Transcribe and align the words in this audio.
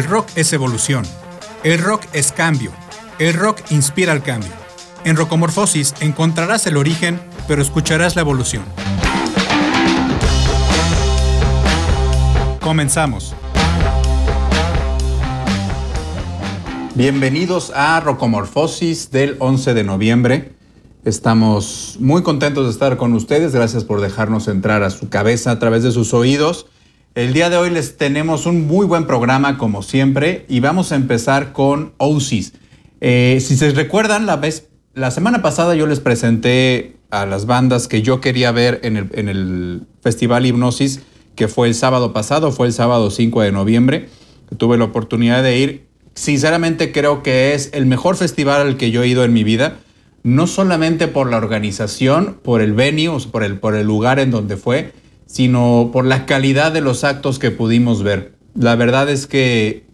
El 0.00 0.06
rock 0.06 0.28
es 0.34 0.54
evolución. 0.54 1.04
El 1.62 1.78
rock 1.78 2.04
es 2.14 2.32
cambio. 2.32 2.72
El 3.18 3.34
rock 3.34 3.58
inspira 3.68 4.12
al 4.12 4.22
cambio. 4.22 4.50
En 5.04 5.14
Rocomorfosis 5.14 5.92
encontrarás 6.00 6.66
el 6.66 6.78
origen, 6.78 7.20
pero 7.46 7.60
escucharás 7.60 8.16
la 8.16 8.22
evolución. 8.22 8.62
Comenzamos. 12.62 13.34
Bienvenidos 16.94 17.70
a 17.74 18.00
Rocomorfosis 18.00 19.10
del 19.10 19.36
11 19.38 19.74
de 19.74 19.84
noviembre. 19.84 20.52
Estamos 21.04 21.98
muy 22.00 22.22
contentos 22.22 22.64
de 22.64 22.70
estar 22.70 22.96
con 22.96 23.12
ustedes. 23.12 23.52
Gracias 23.52 23.84
por 23.84 24.00
dejarnos 24.00 24.48
entrar 24.48 24.82
a 24.82 24.88
su 24.88 25.10
cabeza 25.10 25.50
a 25.50 25.58
través 25.58 25.82
de 25.82 25.92
sus 25.92 26.14
oídos. 26.14 26.68
El 27.16 27.32
día 27.32 27.50
de 27.50 27.56
hoy 27.56 27.70
les 27.70 27.96
tenemos 27.96 28.46
un 28.46 28.68
muy 28.68 28.86
buen 28.86 29.04
programa 29.04 29.58
como 29.58 29.82
siempre 29.82 30.46
y 30.48 30.60
vamos 30.60 30.92
a 30.92 30.94
empezar 30.94 31.52
con 31.52 31.92
OSIS. 31.96 32.52
Eh, 33.00 33.38
si 33.40 33.56
se 33.56 33.72
recuerdan, 33.72 34.26
la, 34.26 34.36
vez, 34.36 34.68
la 34.94 35.10
semana 35.10 35.42
pasada 35.42 35.74
yo 35.74 35.88
les 35.88 35.98
presenté 35.98 36.98
a 37.10 37.26
las 37.26 37.46
bandas 37.46 37.88
que 37.88 38.02
yo 38.02 38.20
quería 38.20 38.52
ver 38.52 38.78
en 38.84 38.96
el, 38.96 39.10
en 39.14 39.28
el 39.28 39.88
Festival 40.00 40.46
Hipnosis, 40.46 41.00
que 41.34 41.48
fue 41.48 41.66
el 41.66 41.74
sábado 41.74 42.12
pasado, 42.12 42.52
fue 42.52 42.68
el 42.68 42.72
sábado 42.72 43.10
5 43.10 43.42
de 43.42 43.50
noviembre. 43.50 44.08
Tuve 44.56 44.78
la 44.78 44.84
oportunidad 44.84 45.42
de 45.42 45.58
ir. 45.58 45.86
Sinceramente 46.14 46.92
creo 46.92 47.24
que 47.24 47.54
es 47.54 47.70
el 47.72 47.86
mejor 47.86 48.16
festival 48.16 48.60
al 48.60 48.76
que 48.76 48.92
yo 48.92 49.02
he 49.02 49.08
ido 49.08 49.24
en 49.24 49.32
mi 49.32 49.42
vida 49.42 49.78
no 50.22 50.46
solamente 50.46 51.08
por 51.08 51.30
la 51.30 51.38
organización, 51.38 52.38
por 52.42 52.60
el 52.60 52.74
venue, 52.74 53.18
por 53.32 53.42
el, 53.42 53.58
por 53.58 53.74
el 53.74 53.86
lugar 53.86 54.18
en 54.18 54.30
donde 54.30 54.56
fue, 54.56 54.92
sino 55.30 55.90
por 55.92 56.06
la 56.06 56.26
calidad 56.26 56.72
de 56.72 56.80
los 56.80 57.04
actos 57.04 57.38
que 57.38 57.52
pudimos 57.52 58.02
ver. 58.02 58.34
La 58.54 58.74
verdad 58.74 59.08
es 59.08 59.28
que 59.28 59.86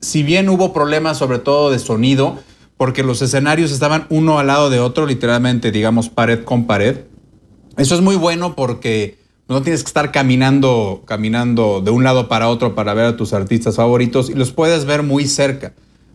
si 0.00 0.22
bien 0.22 0.48
hubo 0.48 0.72
problemas 0.72 1.18
sobre 1.18 1.38
todo 1.38 1.70
de 1.70 1.78
sonido, 1.78 2.38
porque 2.78 3.02
los 3.02 3.20
escenarios 3.20 3.70
estaban 3.70 4.06
uno 4.08 4.38
al 4.38 4.46
lado 4.46 4.70
de 4.70 4.80
otro, 4.80 5.04
literalmente, 5.04 5.72
digamos, 5.72 6.08
pared 6.08 6.42
con 6.42 6.66
pared, 6.66 7.00
eso 7.76 7.94
es 7.96 8.00
muy 8.00 8.16
bueno 8.16 8.56
porque 8.56 9.18
no 9.46 9.60
tienes 9.60 9.82
que 9.82 9.88
estar 9.88 10.10
caminando, 10.10 11.02
caminando 11.04 11.82
de 11.82 11.90
un 11.90 12.02
lado 12.02 12.28
para 12.28 12.48
otro 12.48 12.74
para 12.74 12.94
ver 12.94 13.04
a 13.04 13.16
tus 13.16 13.34
artistas 13.34 13.76
favoritos 13.76 14.30
y 14.30 14.34
los 14.34 14.52
puedes 14.52 14.86
ver 14.86 15.02
muy 15.02 15.26
cerca. 15.26 15.74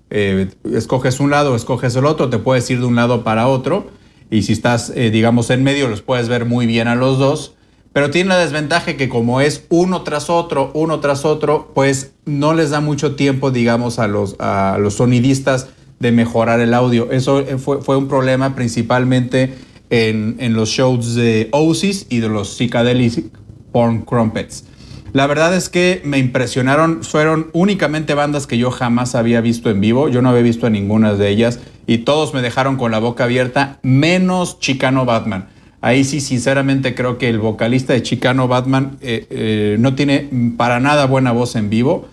Eh, 0.10 0.50
escoges 0.74 1.20
un 1.20 1.30
lado, 1.30 1.56
escoges 1.56 1.96
el 1.96 2.08
otro, 2.08 2.30
te 2.32 2.40
puedes 2.40 2.68
ir 2.72 2.80
de 2.80 2.86
un 2.86 2.96
lado 2.96 3.24
para 3.24 3.48
otro 3.48 3.92
y 4.32 4.42
si 4.42 4.54
estás, 4.54 4.92
eh, 4.96 5.12
digamos, 5.12 5.52
en 5.52 5.64
medio, 5.64 5.88
los 5.88 6.02
puedes 6.02 6.28
ver 6.28 6.46
muy 6.46 6.66
bien 6.66 6.88
a 6.88 6.96
los 6.96 7.20
dos. 7.20 7.54
Pero 7.94 8.10
tiene 8.10 8.30
la 8.30 8.40
desventaja 8.40 8.98
que 8.98 9.08
como 9.08 9.40
es 9.40 9.66
uno 9.70 10.02
tras 10.02 10.30
otro, 10.32 10.72
uno 10.74 11.00
tras 11.00 11.26
otro, 11.26 11.72
pues 11.76 12.14
no 12.26 12.54
les 12.56 12.72
da 12.72 12.82
mucho 12.82 13.16
tiempo, 13.16 13.52
digamos, 13.52 14.00
a 14.00 14.08
los, 14.08 14.36
a 14.40 14.78
los 14.80 14.96
sonidistas 14.96 15.68
de 16.00 16.12
mejorar 16.12 16.60
el 16.60 16.74
audio. 16.74 17.12
Eso 17.12 17.40
eh, 17.40 17.58
fue, 17.60 17.82
fue 17.82 17.96
un 17.96 18.08
problema 18.08 18.56
principalmente 18.56 19.54
en, 19.92 20.36
en, 20.40 20.56
los 20.56 20.70
shows 20.70 21.14
de 21.14 21.50
Oasis 21.52 22.08
y 22.10 22.20
de 22.20 22.30
los 22.30 22.58
Psychedelic 22.58 23.26
Porn 23.72 24.02
Crumpets. 24.02 24.66
La 25.14 25.28
verdad 25.28 25.56
es 25.56 25.70
que 25.70 26.02
me 26.04 26.18
impresionaron, 26.18 27.04
fueron 27.04 27.52
únicamente 27.54 28.16
bandas 28.16 28.48
que 28.48 28.58
yo 28.58 28.72
jamás 28.72 29.14
había 29.14 29.42
visto 29.42 29.70
en 29.70 29.80
vivo, 29.80 30.10
yo 30.10 30.24
no 30.24 30.30
había 30.30 30.42
visto 30.42 30.66
a 30.66 30.72
ninguna 30.72 31.14
de 31.14 31.30
ellas 31.30 31.60
y 31.86 32.00
todos 32.00 32.34
me 32.34 32.42
dejaron 32.42 32.78
con 32.78 32.90
la 32.90 32.98
boca 32.98 33.26
abierta, 33.26 33.78
menos 33.84 34.60
Chicano 34.60 35.06
Batman. 35.06 35.53
Ahí 35.84 36.06
sí, 36.06 36.22
sinceramente 36.22 36.96
creo 36.96 37.18
que 37.18 37.28
el 37.28 37.40
vocalista 37.40 37.92
de 37.92 38.02
Chicano 38.02 38.48
Batman 38.48 38.98
eh, 39.02 39.28
eh, 39.30 39.76
no 39.80 39.96
tiene 39.96 40.30
para 40.56 40.80
nada 40.80 41.08
buena 41.08 41.34
voz 41.34 41.58
en 41.58 41.70
vivo. 41.70 42.08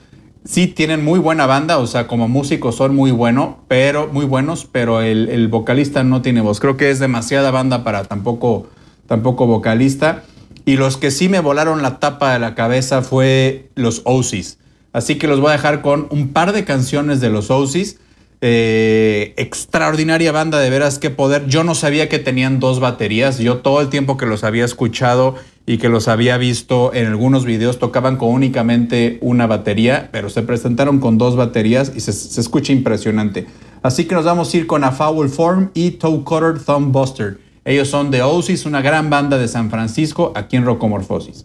Sí 0.45 0.67
tienen 0.67 1.05
muy 1.05 1.21
buena 1.21 1.47
banda, 1.47 1.79
o 1.79 1.87
sea, 1.87 2.09
como 2.09 2.27
músicos 2.27 2.75
son 2.75 2.97
muy, 2.97 3.13
bueno, 3.13 3.61
pero, 3.69 4.09
muy 4.09 4.25
buenos, 4.25 4.65
pero 4.65 5.03
el, 5.03 5.47
vocalista 5.47 6.03
no 6.03 6.21
tiene 6.21 6.41
voz. 6.41 6.59
Creo 6.59 6.77
que 6.77 6.91
es 6.91 6.99
demasiada 6.99 7.53
banda 7.53 7.85
para 7.85 8.03
tampoco, 8.03 8.67
tampoco 9.07 9.47
vocalista. 9.47 10.25
Y 10.65 10.75
los 10.75 10.97
que 10.97 11.13
sí 11.13 11.29
me 11.29 11.39
volaron 11.39 11.81
la 11.81 12.01
tapa 12.01 12.33
de 12.33 12.41
la 12.41 12.57
cabeza 12.57 13.03
fue 13.03 13.71
los 13.77 14.03
Osis. 14.05 14.59
Así 14.93 15.15
que 15.15 15.29
los 15.29 15.39
voy 15.39 15.51
a 15.51 15.53
dejar 15.53 15.81
con 15.81 16.09
un 16.11 16.33
par 16.33 16.53
de 16.53 16.65
canciones 16.65 17.21
de 17.21 17.31
los 17.31 17.53
Osis. 17.53 18.01
Eh, 18.43 19.35
extraordinaria 19.37 20.33
banda, 20.33 20.61
de 20.61 20.71
veras 20.71 20.99
qué 20.99 21.11
poder. 21.11 21.47
Yo 21.47 21.63
no 21.63 21.75
sabía 21.75 22.09
que 22.09 22.19
tenían 22.19 22.59
dos 22.59 22.81
baterías. 22.81 23.39
Yo 23.39 23.59
todo 23.59 23.81
el 23.81 23.89
tiempo 23.89 24.17
que 24.17 24.27
los 24.27 24.45
había 24.45 24.65
escuchado 24.65 25.35
y 25.67 25.79
que 25.79 25.89
los 25.89 26.09
había 26.09 26.39
visto 26.39 26.93
en 26.95 27.07
algunos 27.07 27.45
videos 27.45 27.79
tocaban 27.79 28.17
con 28.17 28.31
únicamente 28.31 29.19
una 29.21 29.47
batería, 29.47 30.09
pero 30.11 30.31
se 30.31 30.43
presentaron 30.43 31.01
con 31.01 31.19
dos 31.19 31.37
baterías 31.37 31.93
y 31.95 32.01
se, 32.01 32.13
se 32.13 32.41
escucha 32.41 32.73
impresionante. 32.73 33.47
Así 33.83 34.07
que 34.07 34.15
nos 34.15 34.25
vamos 34.25 34.53
a 34.53 34.57
ir 34.57 34.67
con 34.67 34.85
A 34.85 34.93
Foul 34.93 35.29
Form 35.29 35.71
y 35.75 35.93
Toe 35.93 36.25
Cutter 36.25 36.59
Thumb 36.65 36.93
Buster. 36.93 37.39
Ellos 37.65 37.89
son 37.89 38.11
The 38.11 38.23
Oasis, 38.23 38.65
una 38.65 38.81
gran 38.81 39.11
banda 39.11 39.37
de 39.37 39.49
San 39.49 39.71
Francisco, 39.71 40.33
aquí 40.35 40.57
en 40.57 40.65
Rocomorfosis. 40.65 41.45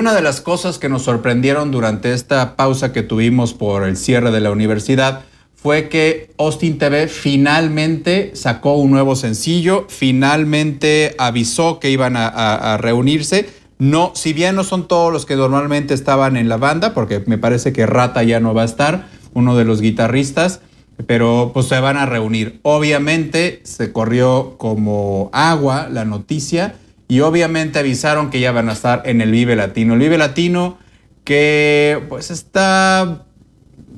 Una 0.00 0.14
de 0.14 0.22
las 0.22 0.40
cosas 0.40 0.78
que 0.78 0.88
nos 0.88 1.02
sorprendieron 1.02 1.70
durante 1.70 2.14
esta 2.14 2.56
pausa 2.56 2.90
que 2.90 3.02
tuvimos 3.02 3.52
por 3.52 3.86
el 3.86 3.98
cierre 3.98 4.30
de 4.30 4.40
la 4.40 4.50
universidad 4.50 5.24
fue 5.54 5.90
que 5.90 6.30
Austin 6.38 6.78
TV 6.78 7.06
finalmente 7.06 8.30
sacó 8.34 8.76
un 8.76 8.90
nuevo 8.90 9.14
sencillo, 9.14 9.84
finalmente 9.90 11.14
avisó 11.18 11.80
que 11.80 11.90
iban 11.90 12.14
a, 12.16 12.78
reunirse. 12.78 13.50
No, 13.78 14.12
si 14.14 14.32
bien 14.32 14.56
no 14.56 14.64
son 14.64 14.88
todos 14.88 15.12
los 15.12 15.26
que 15.26 15.36
normalmente 15.36 15.92
estaban 15.92 16.38
en 16.38 16.48
la 16.48 16.56
banda, 16.56 16.94
porque 16.94 17.22
me 17.26 17.36
parece 17.36 17.74
que 17.74 17.84
Rata 17.84 18.22
ya 18.22 18.40
no 18.40 18.54
va 18.54 18.62
a 18.62 18.64
estar, 18.64 19.06
uno 19.34 19.54
de 19.54 19.66
los 19.66 19.82
guitarristas, 19.82 20.62
pero 21.06 21.50
pues 21.52 21.66
se 21.66 21.78
van 21.78 21.98
a 21.98 22.06
reunir. 22.06 22.58
Obviamente 22.62 23.60
se 23.64 23.92
corrió 23.92 24.54
como 24.56 25.28
agua 25.34 25.88
la 25.90 26.06
noticia 26.06 26.76
y 27.10 27.20
obviamente 27.20 27.80
avisaron 27.80 28.30
que 28.30 28.38
ya 28.38 28.52
van 28.52 28.68
a 28.68 28.72
estar 28.72 29.02
en 29.04 29.20
el 29.20 29.32
Vive 29.32 29.56
Latino. 29.56 29.94
El 29.94 30.00
Vive 30.00 30.16
Latino 30.16 30.78
que 31.24 32.00
pues 32.08 32.30
está 32.30 33.26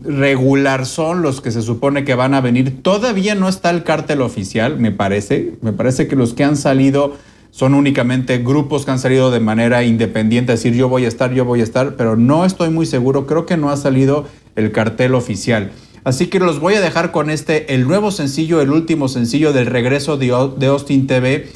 regular 0.03 0.87
son 0.87 1.21
los 1.21 1.43
que 1.43 1.51
se 1.51 1.61
supone 1.61 2.05
que 2.05 2.15
van 2.15 2.33
a 2.33 2.41
venir. 2.41 2.83
Todavía 2.83 3.35
no 3.35 3.51
está 3.51 3.69
el 3.69 3.85
cártel 3.85 4.23
oficial, 4.23 4.79
me 4.79 4.93
parece. 4.93 5.53
Me 5.61 5.75
parece 5.75 6.09
que 6.09 6.17
los 6.17 6.33
que 6.33 6.43
han 6.43 6.57
salido 6.57 7.19
son 7.51 7.75
únicamente 7.75 8.39
grupos 8.39 8.87
que 8.87 8.93
han 8.93 8.99
salido 8.99 9.31
de 9.31 9.41
manera 9.41 9.85
independiente, 9.85 10.53
decir 10.53 10.73
yo 10.73 10.89
voy 10.89 11.05
a 11.05 11.09
estar, 11.09 11.35
yo 11.35 11.45
voy 11.45 11.61
a 11.61 11.65
estar, 11.65 11.97
pero 11.97 12.17
no 12.17 12.47
estoy 12.47 12.71
muy 12.71 12.87
seguro. 12.87 13.27
Creo 13.27 13.45
que 13.45 13.59
no 13.59 13.69
ha 13.69 13.77
salido 13.77 14.27
el 14.57 14.73
cartel 14.73 15.15
oficial. 15.15 15.71
Así 16.05 16.27
que 16.27 16.41
los 16.41 16.59
voy 16.59 16.75
a 16.75 16.81
dejar 16.81 17.13
con 17.13 17.31
este, 17.31 17.75
el 17.75 17.87
nuevo 17.87 18.11
sencillo, 18.11 18.61
el 18.61 18.71
último 18.71 19.07
sencillo 19.09 19.53
del 19.53 19.67
regreso 19.67 20.17
de, 20.17 20.31
Austin 20.31 21.07
TV, 21.07 21.49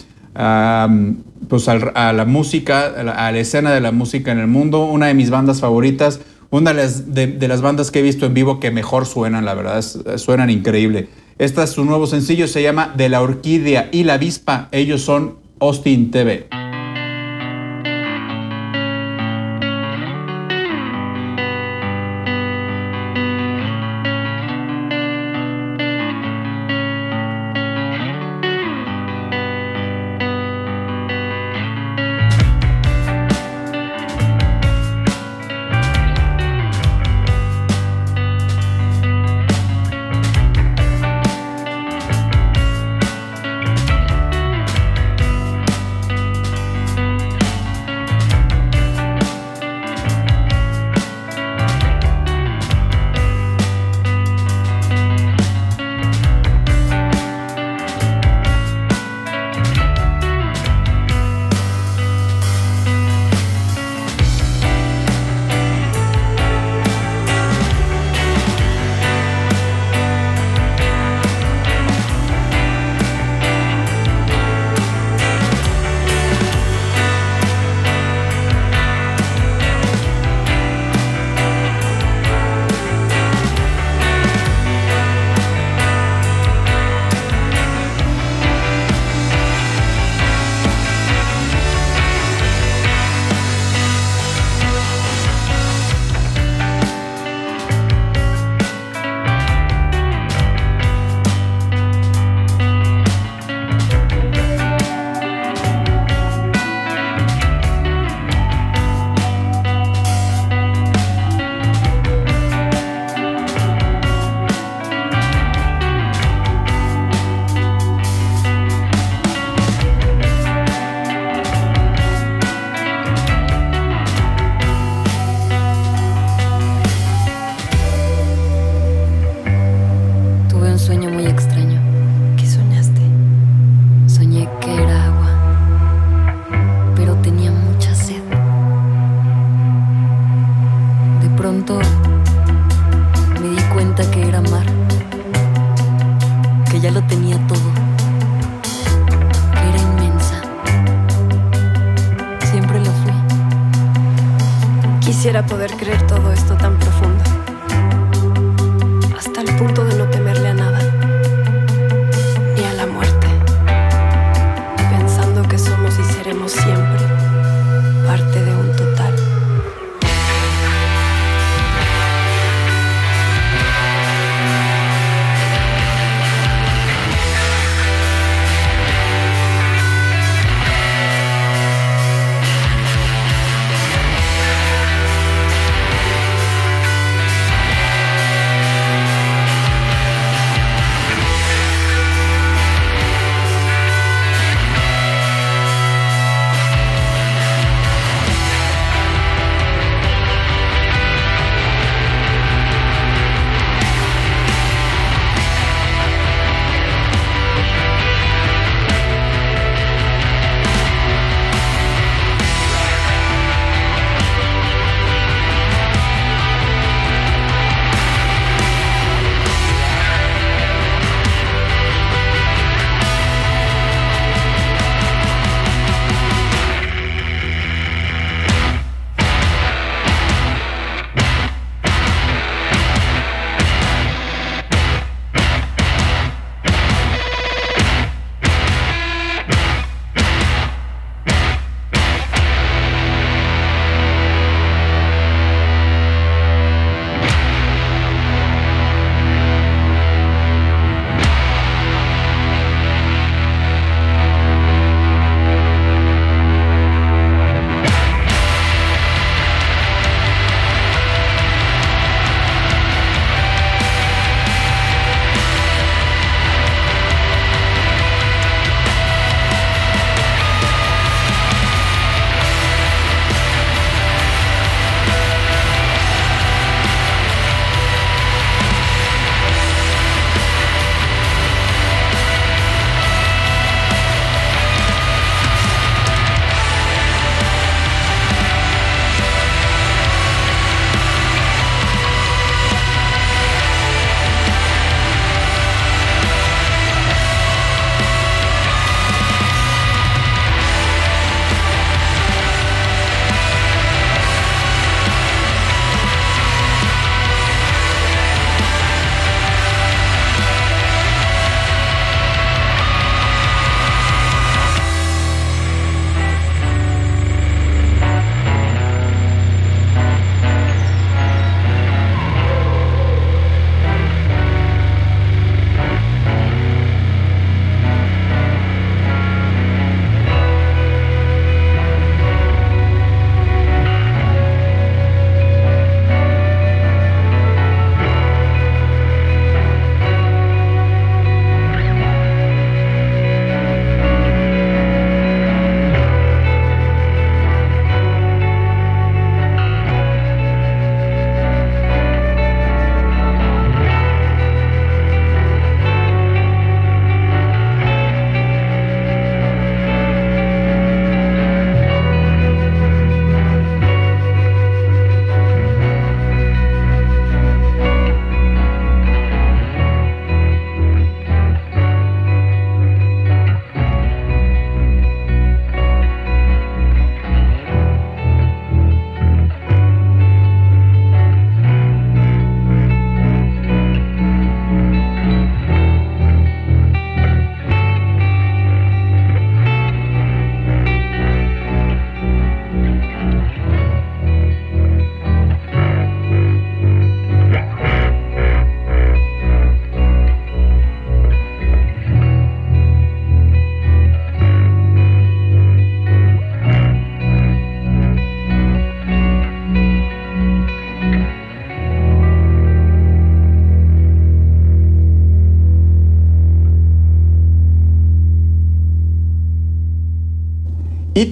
pues 1.48 1.68
a, 1.68 2.12
la 2.12 2.24
música, 2.26 2.86
a 2.86 3.32
la, 3.32 3.38
escena 3.38 3.72
de 3.72 3.80
la 3.80 3.92
música 3.92 4.32
en 4.32 4.38
el 4.38 4.46
mundo, 4.46 4.84
una 4.84 5.06
de 5.06 5.14
mis 5.14 5.30
bandas 5.30 5.60
favoritas, 5.60 6.20
una 6.50 6.72
de 6.74 7.48
las, 7.48 7.60
bandas 7.62 7.90
que 7.90 8.00
he 8.00 8.02
visto 8.02 8.26
en 8.26 8.34
vivo 8.34 8.60
que 8.60 8.70
mejor 8.70 9.06
suenan, 9.06 9.44
la 9.44 9.54
verdad, 9.54 9.82
suenan 10.16 10.50
increíble. 10.50 11.08
Este 11.38 11.62
es 11.62 11.70
su 11.70 11.84
nuevo 11.84 12.06
sencillo, 12.06 12.48
se 12.48 12.62
llama 12.62 12.92
De 12.96 13.08
la 13.08 13.22
Orquídea 13.22 13.88
y 13.92 14.04
la 14.04 14.14
Avispa, 14.14 14.68
ellos 14.72 15.02
son 15.02 15.36
Austin 15.60 16.10
TV. 16.10 16.65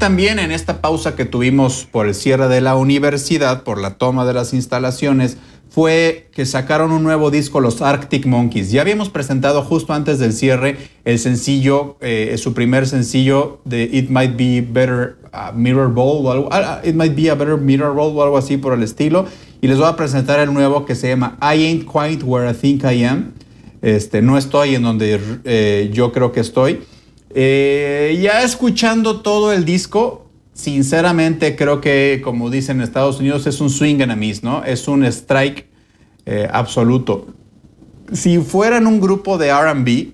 También 0.05 0.39
en 0.39 0.53
esta 0.53 0.83
pausa 0.83 1.17
que 1.17 1.25
tuvimos 1.25 1.89
por 1.91 2.07
el 2.07 2.15
cierre 2.15 2.49
de 2.49 2.61
la 2.61 2.77
universidad, 2.77 3.63
por 3.63 3.81
la 3.81 3.95
toma 3.95 4.27
de 4.27 4.35
las 4.35 4.53
instalaciones, 4.53 5.39
fue 5.71 6.29
que 6.35 6.45
sacaron 6.45 6.93
un 6.93 7.03
nuevo 7.03 7.31
disco, 7.31 7.59
los 7.59 7.81
Arctic 7.81 8.27
Monkeys. 8.27 8.71
Ya 8.71 8.83
habíamos 8.83 9.09
presentado 9.09 9.63
justo 9.63 9.95
antes 9.95 10.19
del 10.19 10.35
cierre 10.35 10.77
el 11.07 11.19
sencillo, 11.19 11.97
eh, 12.03 12.37
su 12.37 12.53
primer 12.53 12.87
sencillo 12.87 13.63
de 13.65 13.85
It 13.85 14.11
Might 14.11 14.37
Be 14.37 14.61
Better 14.61 15.17
uh, 15.33 15.57
Mirror 15.57 15.95
Ball 15.95 16.27
o 16.27 16.31
algo, 16.31 16.49
uh, 16.49 16.87
It 16.87 16.95
Might 16.95 17.17
Be 17.17 17.31
a 17.31 17.35
Better 17.35 17.57
Mirror 17.57 17.95
Ball 17.95 18.15
o 18.15 18.23
algo 18.23 18.37
así 18.37 18.59
por 18.59 18.75
el 18.75 18.83
estilo. 18.83 19.25
Y 19.63 19.69
les 19.69 19.79
voy 19.79 19.89
a 19.89 19.97
presentar 19.97 20.39
el 20.39 20.53
nuevo 20.53 20.85
que 20.85 20.97
se 20.97 21.09
llama 21.09 21.39
I 21.41 21.65
Ain't 21.65 21.91
Quite 21.91 22.27
Where 22.27 22.51
I 22.51 22.53
Think 22.53 22.85
I 22.85 23.05
Am. 23.07 23.33
Este, 23.81 24.21
no 24.21 24.37
estoy 24.37 24.75
en 24.75 24.83
donde 24.83 25.19
eh, 25.45 25.89
yo 25.95 26.13
creo 26.13 26.31
que 26.31 26.41
estoy. 26.41 26.81
Eh, 27.37 28.19
ya 28.23 28.43
escuchando 28.43 29.21
todo 29.21 29.53
el 29.53 29.65
disco, 29.65 30.31
sinceramente 30.53 31.57
creo 31.57 31.81
que, 31.81 32.21
como 32.23 32.49
dicen 32.49 32.77
en 32.77 32.85
Estados 32.85 33.19
Unidos, 33.19 33.47
es 33.49 33.61
un 33.61 33.71
swing 33.71 34.01
and 34.03 34.13
a 34.13 34.17
miss, 34.17 34.45
¿no? 34.45 34.65
Es 34.65 34.87
un 34.87 35.05
strike 35.05 35.67
eh, 36.27 36.49
absoluto. 36.51 37.27
Si 38.13 38.39
fueran 38.39 38.87
un 38.87 39.01
grupo 39.01 39.37
de 39.37 39.53
RB 39.53 40.13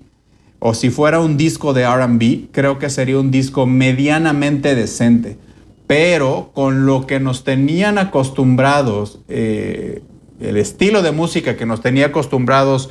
o 0.59 0.73
si 0.73 0.89
fuera 0.89 1.19
un 1.19 1.37
disco 1.37 1.73
de 1.73 1.87
RB, 1.87 2.51
creo 2.51 2.79
que 2.79 2.89
sería 2.89 3.19
un 3.19 3.29
disco 3.29 3.67
medianamente 3.67 4.73
decente. 4.73 5.37
Pero 5.85 6.51
con 6.53 6.85
lo 6.85 7.05
que 7.05 7.19
nos 7.19 7.43
tenían 7.43 7.97
acostumbrados, 7.99 9.19
eh, 9.27 10.01
el 10.39 10.57
estilo 10.57 11.03
de 11.03 11.11
música 11.11 11.55
que 11.55 11.65
nos 11.67 11.81
tenía 11.81 12.07
acostumbrados 12.07 12.89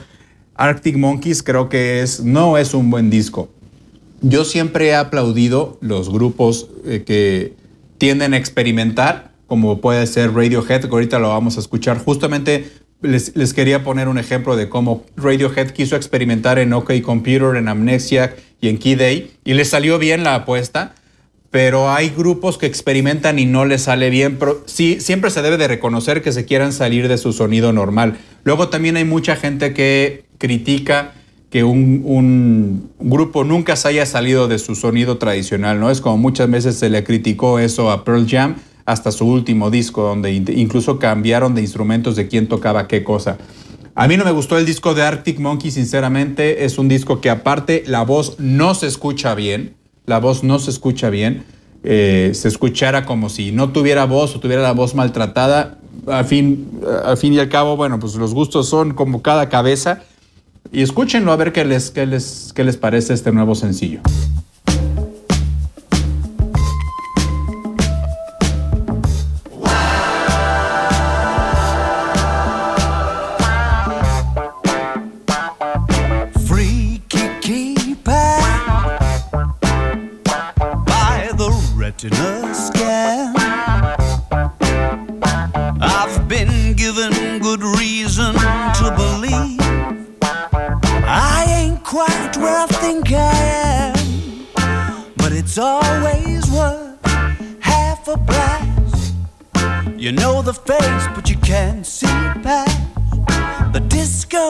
Arctic 0.54 0.96
Monkeys, 0.96 1.42
creo 1.42 1.68
que 1.68 2.02
es, 2.02 2.22
no 2.22 2.58
es 2.58 2.74
un 2.74 2.90
buen 2.90 3.10
disco. 3.10 3.48
Yo 4.22 4.44
siempre 4.44 4.88
he 4.88 4.94
aplaudido 4.94 5.78
los 5.80 6.10
grupos 6.10 6.68
eh, 6.84 7.04
que 7.06 7.54
tienden 7.98 8.34
a 8.34 8.36
experimentar, 8.36 9.32
como 9.46 9.80
puede 9.80 10.06
ser 10.06 10.34
Radiohead, 10.34 10.82
que 10.82 10.88
ahorita 10.88 11.18
lo 11.18 11.28
vamos 11.28 11.56
a 11.56 11.60
escuchar. 11.60 11.98
Justamente 11.98 12.70
les, 13.02 13.54
quería 13.54 13.82
poner 13.82 14.08
un 14.08 14.18
ejemplo 14.18 14.56
de 14.56 14.68
cómo 14.68 15.04
Radiohead 15.16 15.70
quiso 15.70 15.96
experimentar 15.96 16.58
en 16.58 16.72
OK 16.72 16.92
Computer, 17.02 17.56
en 17.56 17.68
Amnesia 17.68 18.36
y 18.60 18.68
en 18.68 18.78
Key 18.78 18.94
Day, 18.94 19.32
y 19.44 19.54
le 19.54 19.64
salió 19.64 19.98
bien 19.98 20.22
la 20.22 20.34
apuesta, 20.34 20.94
pero 21.50 21.90
hay 21.90 22.10
grupos 22.10 22.58
que 22.58 22.66
experimentan 22.66 23.38
y 23.38 23.46
no 23.46 23.64
les 23.64 23.82
sale 23.82 24.10
bien. 24.10 24.38
Sí, 24.66 25.00
siempre 25.00 25.30
se 25.30 25.42
debe 25.42 25.56
de 25.56 25.66
reconocer 25.66 26.22
que 26.22 26.32
se 26.32 26.44
quieran 26.44 26.72
salir 26.72 27.08
de 27.08 27.18
su 27.18 27.32
sonido 27.32 27.72
normal. 27.72 28.18
Luego 28.44 28.68
también 28.68 28.96
hay 28.96 29.04
mucha 29.04 29.34
gente 29.34 29.72
que 29.72 30.24
critica 30.38 31.14
que 31.50 31.64
un, 31.64 32.90
grupo 33.00 33.42
nunca 33.44 33.74
se 33.74 33.88
haya 33.88 34.06
salido 34.06 34.46
de 34.46 34.58
su 34.58 34.76
sonido 34.76 35.18
tradicional, 35.18 35.80
¿no? 35.80 35.90
Es 35.90 36.00
como 36.00 36.16
muchas 36.16 36.48
veces 36.48 36.76
se 36.76 36.88
le 36.88 37.02
criticó 37.02 37.58
eso 37.58 37.90
a 37.90 38.04
Pearl 38.04 38.26
Jam 38.28 38.56
hasta 38.86 39.10
su 39.10 39.26
último 39.26 39.70
disco, 39.70 40.02
donde 40.02 40.32
incluso 40.32 40.98
cambiaron 40.98 41.54
de 41.54 41.60
instrumentos 41.60 42.16
de 42.16 42.28
quién 42.28 42.46
tocaba 42.46 42.86
qué 42.86 43.02
cosa. 43.02 43.36
A 43.96 44.06
mí 44.06 44.16
no 44.16 44.24
me 44.24 44.30
gustó 44.30 44.56
el 44.58 44.64
disco 44.64 44.94
de 44.94 45.02
Arctic 45.02 45.40
Monkey, 45.40 45.70
sinceramente. 45.70 46.64
Es 46.64 46.78
un 46.78 46.88
disco 46.88 47.20
que 47.20 47.30
aparte 47.30 47.82
la 47.86 48.02
voz 48.02 48.36
no 48.38 48.74
se 48.74 48.86
escucha 48.86 49.34
bien. 49.34 49.74
La 50.06 50.18
voz 50.18 50.44
no 50.44 50.58
se 50.58 50.70
escucha 50.70 51.10
bien. 51.10 51.44
Eh, 51.82 52.30
se 52.34 52.48
escuchara 52.48 53.04
como 53.04 53.28
si 53.28 53.52
no 53.52 53.70
tuviera 53.70 54.04
voz 54.06 54.36
o 54.36 54.40
tuviera 54.40 54.62
la 54.62 54.72
voz 54.72 54.94
maltratada. 54.94 55.78
Al 56.06 56.24
fin, 56.24 56.80
al 57.04 57.16
fin 57.16 57.34
y 57.34 57.40
al 57.40 57.48
cabo, 57.48 57.76
bueno, 57.76 57.98
pues 57.98 58.14
los 58.14 58.32
gustos 58.32 58.68
son 58.68 58.94
como 58.94 59.22
cada 59.22 59.48
cabeza. 59.48 60.02
Y 60.72 60.82
escúchenlo 60.82 61.32
a 61.32 61.36
ver 61.36 61.52
qué 61.52 61.64
les, 61.64 61.90
qué 61.90 62.06
les, 62.06 62.52
qué 62.54 62.64
les 62.64 62.76
parece 62.76 63.12
este 63.12 63.32
nuevo 63.32 63.54
sencillo. 63.54 64.00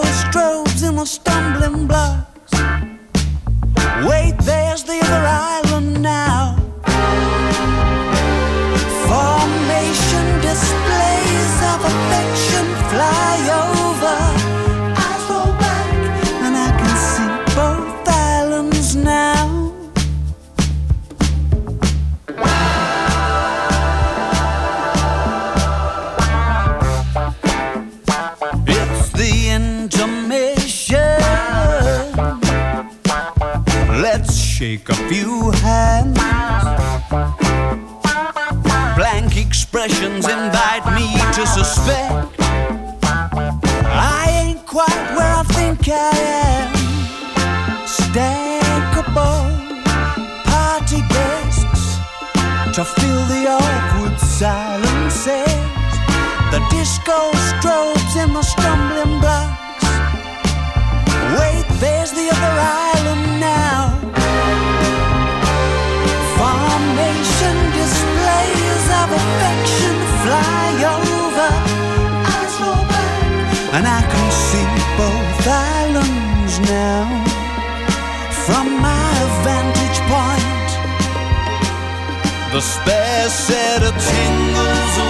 strobes 0.03 0.87
in 0.87 0.95
my 0.97 1.05
stumbling 1.05 1.87
block. 1.87 2.20
shake 34.61 34.91
a 34.91 34.95
few 35.09 35.51
hands. 35.53 36.40
spare 82.61 83.29
set 83.29 83.83
of 83.83 83.95
tingles 83.97 85.10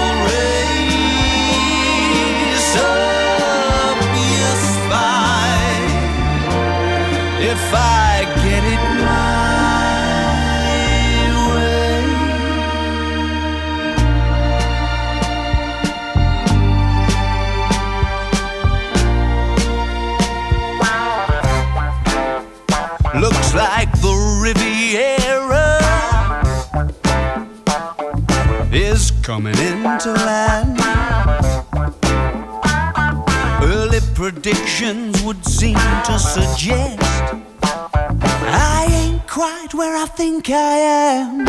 coming 29.21 29.57
into 29.57 30.11
land. 30.13 30.79
Early 33.63 33.99
predictions 34.15 35.21
would 35.23 35.45
seem 35.45 35.77
to 36.05 36.17
suggest 36.17 36.99
I 37.63 38.87
ain't 38.89 39.27
quite 39.27 39.73
where 39.73 39.95
I 39.95 40.05
think 40.05 40.49
I 40.49 40.77
am. 41.13 41.45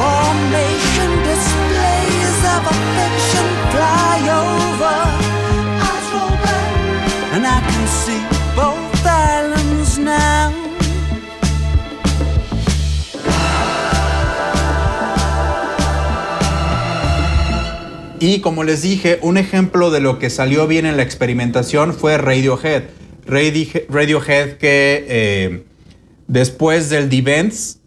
Formation 0.00 1.10
displays 1.30 2.38
of 2.54 2.62
affection 2.74 3.46
fly 3.72 4.18
over. 4.42 4.98
Eyes 5.88 6.06
roll 6.14 6.36
back, 6.44 7.34
and 7.34 7.46
I 7.46 7.60
can 7.70 7.86
see 7.86 8.22
both 8.56 9.06
islands 9.06 9.98
now. 9.98 10.35
Y 18.26 18.40
como 18.40 18.64
les 18.64 18.82
dije, 18.82 19.20
un 19.22 19.36
ejemplo 19.36 19.92
de 19.92 20.00
lo 20.00 20.18
que 20.18 20.30
salió 20.30 20.66
bien 20.66 20.84
en 20.84 20.96
la 20.96 21.04
experimentación 21.04 21.94
fue 21.94 22.18
Radiohead. 22.18 22.82
Radiohead 23.24 24.56
que 24.56 25.06
eh, 25.08 25.64
después 26.26 26.90
del 26.90 27.08
The 27.08 27.18
Events 27.18 27.78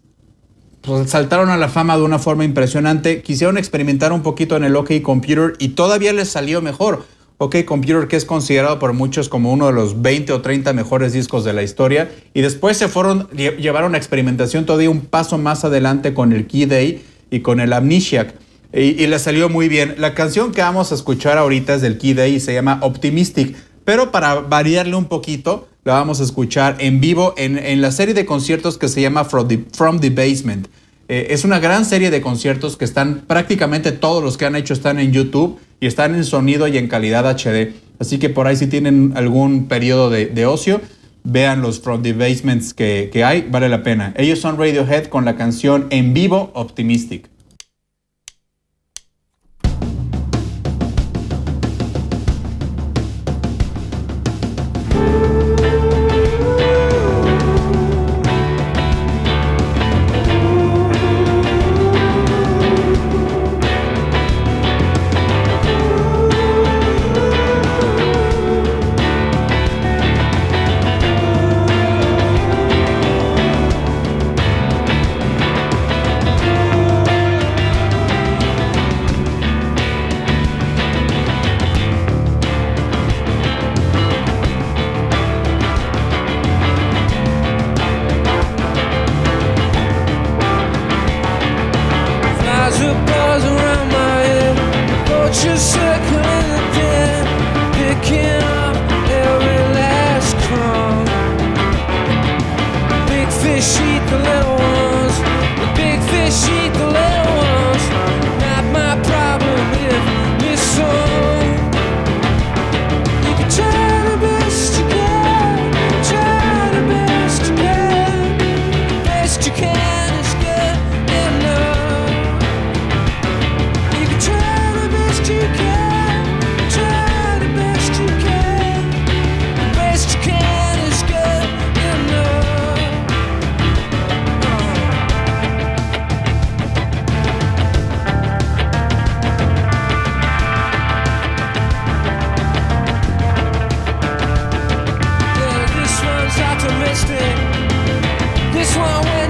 pues, 0.80 1.10
saltaron 1.10 1.50
a 1.50 1.58
la 1.58 1.68
fama 1.68 1.98
de 1.98 2.04
una 2.04 2.18
forma 2.18 2.46
impresionante. 2.46 3.20
Quisieron 3.20 3.58
experimentar 3.58 4.14
un 4.14 4.22
poquito 4.22 4.56
en 4.56 4.64
el 4.64 4.76
OK 4.76 5.02
Computer 5.02 5.52
y 5.58 5.68
todavía 5.74 6.14
les 6.14 6.30
salió 6.30 6.62
mejor. 6.62 7.04
OK 7.36 7.66
Computer, 7.66 8.08
que 8.08 8.16
es 8.16 8.24
considerado 8.24 8.78
por 8.78 8.94
muchos 8.94 9.28
como 9.28 9.52
uno 9.52 9.66
de 9.66 9.74
los 9.74 10.00
20 10.00 10.32
o 10.32 10.40
30 10.40 10.72
mejores 10.72 11.12
discos 11.12 11.44
de 11.44 11.52
la 11.52 11.62
historia. 11.62 12.10
Y 12.32 12.40
después 12.40 12.78
se 12.78 12.88
fueron, 12.88 13.28
llevaron 13.28 13.94
a 13.94 13.98
experimentación 13.98 14.64
todavía 14.64 14.88
un 14.88 15.02
paso 15.02 15.36
más 15.36 15.66
adelante 15.66 16.14
con 16.14 16.32
el 16.32 16.46
Key 16.46 16.64
Day 16.64 17.04
y 17.30 17.40
con 17.40 17.60
el 17.60 17.74
Amnesiac. 17.74 18.34
Y, 18.72 19.06
les 19.06 19.22
salió 19.22 19.48
muy 19.48 19.68
bien. 19.68 19.96
La 19.98 20.14
canción 20.14 20.52
que 20.52 20.60
vamos 20.60 20.92
a 20.92 20.94
escuchar 20.94 21.38
ahorita 21.38 21.74
es 21.74 21.82
del 21.82 21.98
Key 21.98 22.14
Day 22.14 22.36
y 22.36 22.40
se 22.40 22.54
llama 22.54 22.78
Optimistic. 22.82 23.56
Pero 23.84 24.12
para 24.12 24.36
variarle 24.36 24.94
un 24.94 25.06
poquito, 25.06 25.68
la 25.84 25.94
vamos 25.94 26.20
a 26.20 26.24
escuchar 26.24 26.76
en 26.78 27.00
vivo 27.00 27.34
en, 27.36 27.80
la 27.80 27.90
serie 27.90 28.14
de 28.14 28.26
conciertos 28.26 28.78
que 28.78 28.88
se 28.88 29.00
llama 29.00 29.24
From 29.24 29.48
the, 29.48 30.10
Basement. 30.10 30.68
Eh, 31.08 31.28
es 31.30 31.44
una 31.44 31.58
gran 31.58 31.84
serie 31.84 32.10
de 32.10 32.20
conciertos 32.20 32.76
que 32.76 32.84
están 32.84 33.24
prácticamente 33.26 33.90
todos 33.90 34.22
los 34.22 34.36
que 34.36 34.44
han 34.44 34.54
hecho 34.54 34.74
están 34.74 35.00
en 35.00 35.10
YouTube 35.10 35.58
y 35.80 35.86
están 35.86 36.14
en 36.14 36.24
sonido 36.24 36.68
y 36.68 36.78
en 36.78 36.86
calidad 36.86 37.26
HD. 37.26 37.72
Así 37.98 38.18
que 38.18 38.28
por 38.28 38.46
ahí 38.46 38.54
si 38.54 38.68
tienen 38.68 39.14
algún 39.16 39.66
periodo 39.66 40.10
de, 40.10 40.46
ocio, 40.46 40.80
vean 41.24 41.60
los 41.60 41.80
From 41.80 42.02
the 42.02 42.12
Basements 42.12 42.72
que, 42.72 43.10
que 43.12 43.24
hay, 43.24 43.48
vale 43.50 43.68
la 43.68 43.82
pena. 43.82 44.14
Ellos 44.16 44.38
son 44.38 44.56
Radiohead 44.56 45.06
con 45.06 45.24
la 45.24 45.34
canción 45.34 45.88
en 45.90 46.14
vivo 46.14 46.52
Optimistic. 46.54 47.28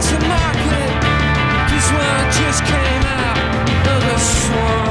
to 0.09 0.19
market. 0.27 0.91
Cause 1.69 1.89
when 1.93 2.09
I 2.21 2.31
just 2.41 2.65
came 2.65 3.05
out 3.05 3.39
of 3.87 4.01
the 4.03 4.19
swamp. 4.19 4.90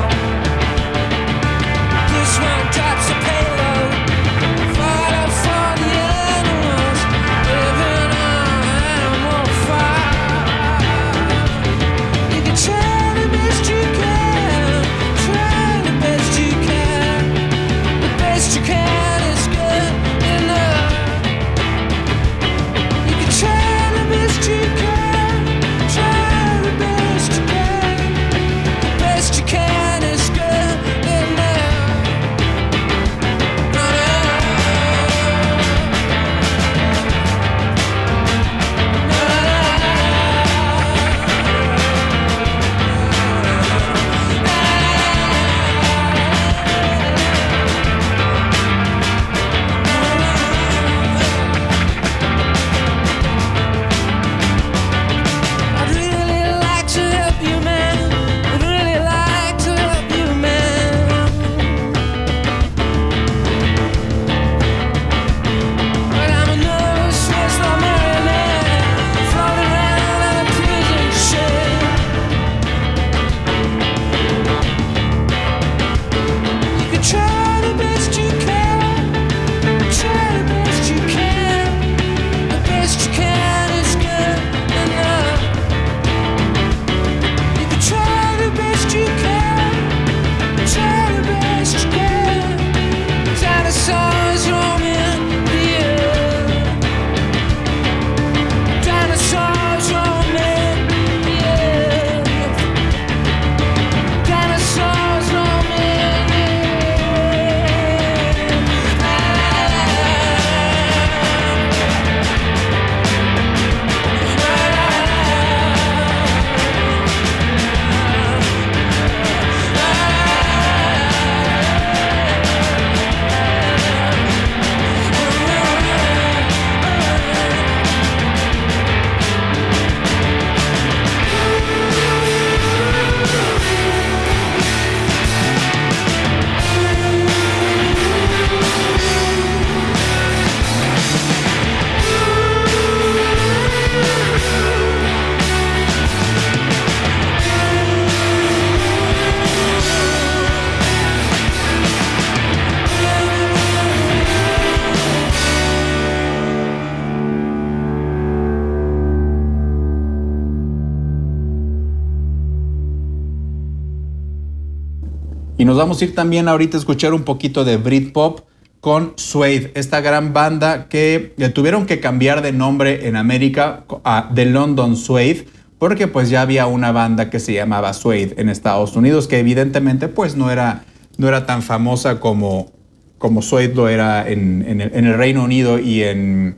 Vamos 165.80 166.02
a 166.02 166.06
ir 166.06 166.14
también 166.14 166.48
ahorita 166.48 166.78
a 166.78 166.80
escuchar 166.80 167.14
un 167.14 167.24
poquito 167.24 167.64
de 167.64 167.78
Britpop 167.78 168.42
con 168.82 169.14
Suede, 169.16 169.72
esta 169.76 170.02
gran 170.02 170.34
banda 170.34 170.88
que 170.88 171.34
le 171.38 171.50
tuvieron 171.50 171.86
que 171.86 172.00
cambiar 172.00 172.42
de 172.42 172.52
nombre 172.52 173.08
en 173.08 173.16
América 173.16 173.86
a 174.04 174.30
The 174.34 174.46
London 174.46 174.96
Suede, 174.96 175.46
porque 175.78 176.08
pues 176.08 176.30
ya 176.30 176.42
había 176.42 176.68
una 176.68 176.92
banda 176.92 177.30
que 177.30 177.40
se 177.40 177.54
llamaba 177.54 177.94
Suede 177.94 178.36
en 178.38 178.50
Estados 178.50 178.96
Unidos, 178.96 179.28
que 179.28 179.40
evidentemente 179.40 180.08
pues 180.08 180.36
no 180.36 180.52
era, 180.52 180.84
no 181.18 181.28
era 181.28 181.46
tan 181.46 181.62
famosa 181.62 182.20
como, 182.20 182.72
como 183.18 183.42
Suede 183.42 183.74
lo 183.74 183.88
era 183.88 184.30
en, 184.30 184.66
en, 184.68 184.82
el, 184.82 185.18
Reino 185.18 185.44
Unido 185.44 185.80
y 185.80 186.04
en, 186.04 186.58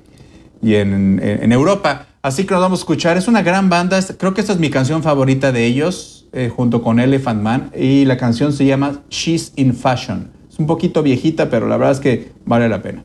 y 0.61 0.75
en, 0.75 1.19
en, 1.23 1.51
Europa. 1.51 2.07
Así 2.23 2.45
que 2.45 2.53
nos 2.53 2.61
vamos 2.61 2.79
a 2.79 2.81
escuchar, 2.81 3.17
es 3.17 3.27
una 3.27 3.41
gran 3.41 3.69
banda, 3.69 3.99
creo 4.17 4.33
que 4.33 4.41
esta 4.41 4.53
es 4.53 4.59
mi 4.59 4.69
canción 4.69 5.01
favorita 5.01 5.51
de 5.51 5.65
ellos, 5.65 6.20
eh, 6.33 6.49
junto 6.49 6.81
con 6.81 6.99
Elephant 6.99 7.41
Man, 7.41 7.71
y 7.75 8.05
la 8.05 8.17
canción 8.17 8.53
se 8.53 8.65
llama 8.65 9.01
She's 9.09 9.53
in 9.55 9.73
Fashion 9.73 10.41
un 10.61 10.67
poquito 10.67 11.03
viejita, 11.03 11.49
pero 11.49 11.67
la 11.67 11.75
verdad 11.77 11.93
es 11.93 11.99
que 11.99 12.31
vale 12.45 12.69
la 12.69 12.81
pena. 12.81 13.03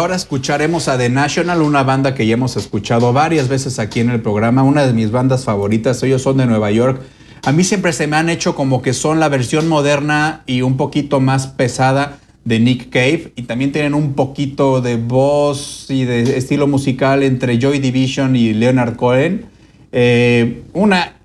Ahora 0.00 0.16
escucharemos 0.16 0.88
a 0.88 0.96
The 0.96 1.10
National, 1.10 1.60
una 1.60 1.82
banda 1.82 2.14
que 2.14 2.26
ya 2.26 2.32
hemos 2.32 2.56
escuchado 2.56 3.12
varias 3.12 3.48
veces 3.48 3.78
aquí 3.78 4.00
en 4.00 4.08
el 4.08 4.22
programa, 4.22 4.62
una 4.62 4.86
de 4.86 4.94
mis 4.94 5.10
bandas 5.10 5.44
favoritas. 5.44 6.02
Ellos 6.02 6.22
son 6.22 6.38
de 6.38 6.46
Nueva 6.46 6.70
York. 6.70 7.02
a 7.44 7.52
mí 7.52 7.64
siempre 7.64 7.92
se 7.92 8.06
me 8.06 8.16
han 8.16 8.30
hecho 8.30 8.54
como 8.54 8.80
que 8.80 8.94
son 8.94 9.20
la 9.20 9.28
versión 9.28 9.68
moderna 9.68 10.42
y 10.46 10.62
un 10.62 10.78
poquito 10.78 11.20
más 11.20 11.48
pesada 11.48 12.18
de 12.46 12.60
Nick 12.60 12.88
Cave 12.88 13.34
y 13.36 13.42
también 13.42 13.72
tienen 13.72 13.92
un 13.92 14.14
poquito 14.14 14.80
de 14.80 14.96
voz 14.96 15.90
y 15.90 16.04
de 16.04 16.38
estilo 16.38 16.66
musical 16.66 17.22
entre 17.22 17.58
Joy 17.58 17.78
Division 17.78 18.36
y 18.36 18.54
Leonard 18.54 18.96
Cohen. 18.96 19.46
Eh, 19.92 20.62
una 20.72 21.16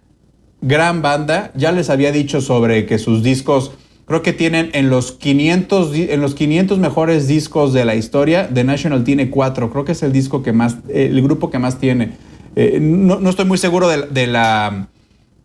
gran 0.59 1.01
banda, 1.01 1.51
ya 1.55 1.71
les 1.71 1.89
había 1.89 2.11
dicho 2.11 2.41
sobre 2.41 2.85
que 2.85 2.97
sus 2.97 3.23
discos 3.23 3.71
creo 4.05 4.21
que 4.21 4.33
tienen 4.33 4.69
en 4.73 4.89
los 4.89 5.11
500, 5.11 5.95
en 5.95 6.21
los 6.21 6.35
500 6.35 6.79
mejores 6.79 7.27
discos 7.27 7.73
de 7.73 7.85
la 7.85 7.95
historia, 7.95 8.49
The 8.53 8.63
National 8.63 9.03
tiene 9.03 9.29
cuatro, 9.29 9.71
creo 9.71 9.85
que 9.85 9.93
es 9.93 10.03
el 10.03 10.11
disco 10.11 10.43
que 10.43 10.53
más, 10.53 10.77
el 10.89 11.21
grupo 11.21 11.49
que 11.49 11.59
más 11.59 11.79
tiene. 11.79 12.13
Eh, 12.55 12.79
no, 12.79 13.29
estoy 13.29 13.45
muy 13.45 13.57
seguro 13.57 13.89
de, 13.89 14.27
la, 14.27 14.87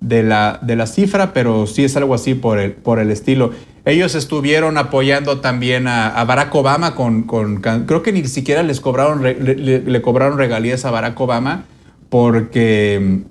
de, 0.01 0.23
la, 0.23 0.59
de 0.62 0.77
la 0.77 0.87
cifra, 0.87 1.33
pero 1.33 1.66
sí 1.66 1.85
es 1.85 1.96
algo 1.96 2.14
así 2.14 2.35
por 2.35 2.59
el, 2.59 2.73
por 2.73 2.99
el 2.99 3.11
estilo. 3.11 3.51
Ellos 3.85 4.14
estuvieron 4.14 4.77
apoyando 4.77 5.40
también 5.40 5.88
a, 5.88 6.23
Barack 6.25 6.55
Obama 6.55 6.94
con, 6.94 7.23
con, 7.23 7.61
creo 7.61 8.03
que 8.03 8.12
ni 8.12 8.25
siquiera 8.25 8.62
les 8.62 8.81
cobraron, 8.81 9.23
le, 9.23 10.03
cobraron 10.03 10.37
regalías 10.37 10.85
a 10.85 10.90
Barack 10.90 11.18
Obama 11.18 11.64
porque 12.11 13.23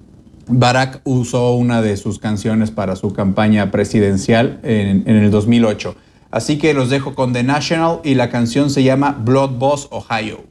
Barack 0.52 1.02
usó 1.04 1.54
una 1.54 1.84
de 1.84 1.96
sus 1.96 2.18
canciones 2.18 2.72
para 2.72 2.96
su 2.96 3.14
campaña 3.14 3.70
presidencial 3.70 4.60
en, 4.64 5.08
el 5.08 5.30
2008. 5.30 5.96
Así 6.32 6.58
que 6.58 6.74
los 6.74 6.90
dejo 6.90 7.14
con 7.14 7.34
The 7.34 7.44
National 7.44 8.00
y 8.04 8.16
la 8.16 8.30
canción 8.30 8.72
se 8.72 8.84
llama 8.84 9.16
Blood 9.20 9.60
Boss 9.60 9.88
Ohio. 9.92 10.49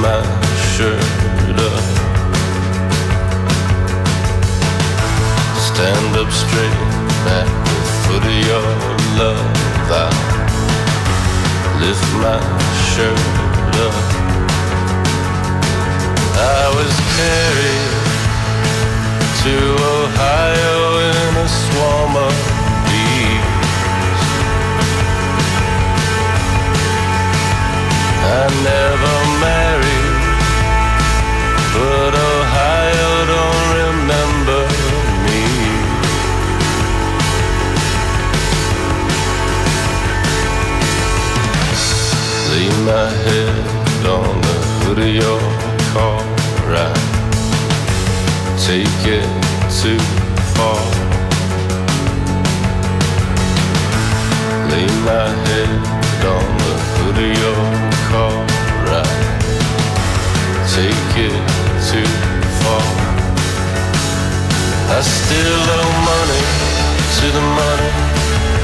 my 0.00 0.22
shirt 0.74 1.02
up. 1.58 1.84
Stand 5.58 6.16
up 6.16 6.30
straight 6.30 6.78
at 7.36 7.46
the 7.66 7.78
foot 8.02 8.24
of 8.32 8.38
your 8.48 8.68
love. 9.18 9.90
I 9.90 10.08
lift 11.82 12.08
my 12.22 12.38
shirt 12.90 13.18
up. 13.86 13.96
I 16.36 16.64
was 16.78 16.94
carried 17.18 17.92
to 19.42 19.54
Ohio 19.98 20.76
in 21.10 21.30
a 21.42 21.48
swarm 21.62 22.14
of 22.28 22.34
bees. 22.86 24.22
I 28.30 28.46
never 28.62 29.14
married. 29.40 29.87
But 31.78 32.12
Ohio 32.12 33.12
don't 33.32 33.68
remember 33.82 34.60
me. 35.24 35.42
Lay 42.50 42.68
my 42.84 43.08
head 43.24 44.06
on 44.06 44.34
the 44.46 44.56
hood 44.80 44.98
of 45.06 45.12
your 45.22 45.40
car. 45.94 46.20
I 46.74 46.90
take 48.66 49.02
it 49.06 49.28
too 49.80 50.02
far. 50.54 50.82
Lay 54.72 54.88
my 55.06 55.28
head 55.46 55.70
on 56.34 56.48
the 56.64 56.74
hood 56.94 57.18
of 57.24 57.30
your 57.42 57.62
car. 58.10 58.38
I 58.90 59.06
take 60.74 61.14
it 61.26 61.67
too 61.88 62.04
far. 62.60 62.84
I 64.92 65.00
still 65.00 65.64
owe 65.78 65.94
money 66.12 66.44
to 67.16 67.26
the 67.32 67.44
money, 67.60 67.92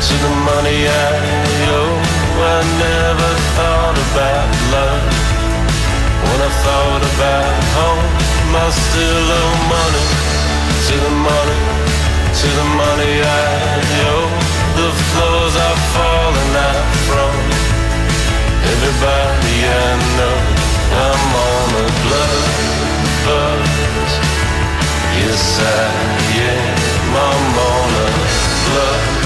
to 0.07 0.15
the 0.25 0.33
money 0.45 0.79
I 0.85 1.09
owe. 1.73 1.97
I 2.37 2.59
never 2.85 3.31
thought 3.57 3.97
about 4.09 4.49
love 4.77 5.05
when 6.27 6.39
I 6.49 6.51
thought 6.65 7.05
about 7.17 7.65
home. 7.81 8.09
I 8.61 8.69
still 8.69 9.27
owe 9.41 9.57
money 9.73 10.07
to 10.87 10.95
the 11.05 11.15
money, 11.29 11.61
to 12.41 12.49
the 12.61 12.69
money 12.77 13.13
I 13.25 13.45
owe. 14.13 14.29
The 14.81 14.91
floors 15.09 15.55
are 15.67 15.81
falling 15.97 16.53
out 16.69 16.87
from. 17.09 17.33
Everybody 18.73 19.57
I 19.65 19.89
know, 20.19 20.37
I'm 21.05 21.25
on 21.49 21.69
a 21.81 21.87
blood 22.05 22.74
fuzz. 23.25 24.13
Yes, 25.17 25.61
I, 25.61 25.91
yeah, 26.37 26.75
my 27.15 27.33
Mona. 27.57 29.24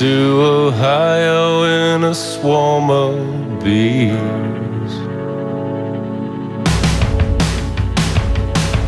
to 0.00 0.40
Ohio 0.40 1.64
in 1.64 2.04
a 2.04 2.14
swarm 2.14 2.88
of 2.88 3.62
bees. 3.62 4.92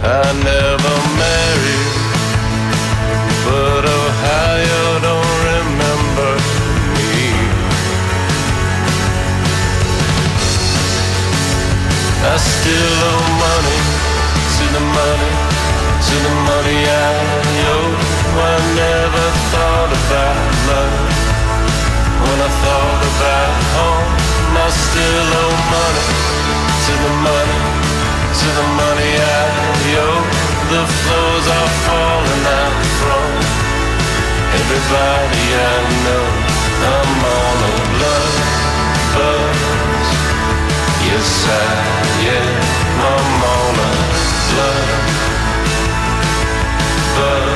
I 0.02 0.24
never 0.50 0.94
married, 1.20 1.92
but 3.44 3.84
Ohio 4.00 4.84
don't 5.06 5.36
remember 5.52 6.32
me. 6.96 7.20
I 12.24 12.36
still 12.38 12.96
owe 13.12 13.28
money 13.44 13.80
to 14.56 14.64
the 14.76 14.84
money, 14.96 15.32
to 16.06 16.14
the 16.24 16.34
money 16.48 16.78
I. 16.88 17.41
I 18.38 18.56
never 18.76 19.26
thought 19.52 19.92
about 20.00 20.38
love. 20.68 21.24
When 22.22 22.40
I 22.40 22.50
thought 22.62 23.02
about 23.12 23.62
home. 23.76 24.12
I 24.54 24.70
still 24.70 25.28
owe 25.42 25.58
money 25.74 26.06
to 26.84 26.92
the 27.04 27.12
money, 27.26 27.60
to 28.20 28.48
the 28.58 28.66
money. 28.78 29.12
I 29.18 29.96
owe 29.98 30.24
the 30.70 30.84
floors 31.00 31.46
are 31.58 31.72
falling 31.88 32.44
out 32.60 32.76
from 33.00 33.30
everybody 34.60 35.44
I 35.56 35.76
know. 36.04 36.26
I'm 36.94 37.24
on 37.38 37.58
a 37.70 37.74
blood 37.94 38.34
buzz. 39.14 40.08
Yes, 41.08 41.30
I 41.48 41.72
am. 42.38 42.62
I'm 43.10 43.42
on 43.56 43.74
a 43.88 43.92
blood 44.50 44.88
buzz. 47.16 47.51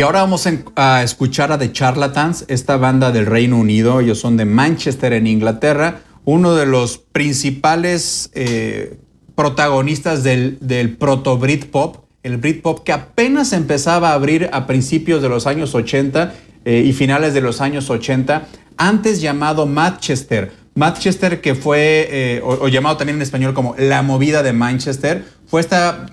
Y 0.00 0.02
ahora 0.02 0.22
vamos 0.22 0.48
a 0.76 1.02
escuchar 1.02 1.52
a 1.52 1.58
The 1.58 1.72
Charlatans, 1.72 2.46
esta 2.48 2.78
banda 2.78 3.12
del 3.12 3.26
Reino 3.26 3.58
Unido. 3.58 4.00
Ellos 4.00 4.18
son 4.18 4.38
de 4.38 4.46
Manchester, 4.46 5.12
en 5.12 5.26
Inglaterra. 5.26 6.00
Uno 6.24 6.54
de 6.54 6.64
los 6.64 6.96
principales 6.96 8.30
eh, 8.32 8.98
protagonistas 9.34 10.22
del, 10.22 10.56
del 10.62 10.96
proto 10.96 11.36
Britpop, 11.36 12.06
el 12.22 12.38
Britpop 12.38 12.82
que 12.82 12.92
apenas 12.92 13.52
empezaba 13.52 14.12
a 14.12 14.14
abrir 14.14 14.48
a 14.54 14.66
principios 14.66 15.20
de 15.20 15.28
los 15.28 15.46
años 15.46 15.74
80 15.74 16.32
eh, 16.64 16.82
y 16.82 16.94
finales 16.94 17.34
de 17.34 17.42
los 17.42 17.60
años 17.60 17.90
80, 17.90 18.48
antes 18.78 19.20
llamado 19.20 19.66
Manchester. 19.66 20.50
Manchester 20.80 21.42
que 21.42 21.54
fue, 21.54 22.08
eh, 22.10 22.40
o, 22.42 22.66
llamado 22.68 22.96
también 22.96 23.16
en 23.16 23.22
español 23.22 23.52
como 23.52 23.74
la 23.78 24.00
movida 24.00 24.42
de 24.42 24.54
Manchester, 24.54 25.24
fue 25.46 25.60
esta 25.60 26.06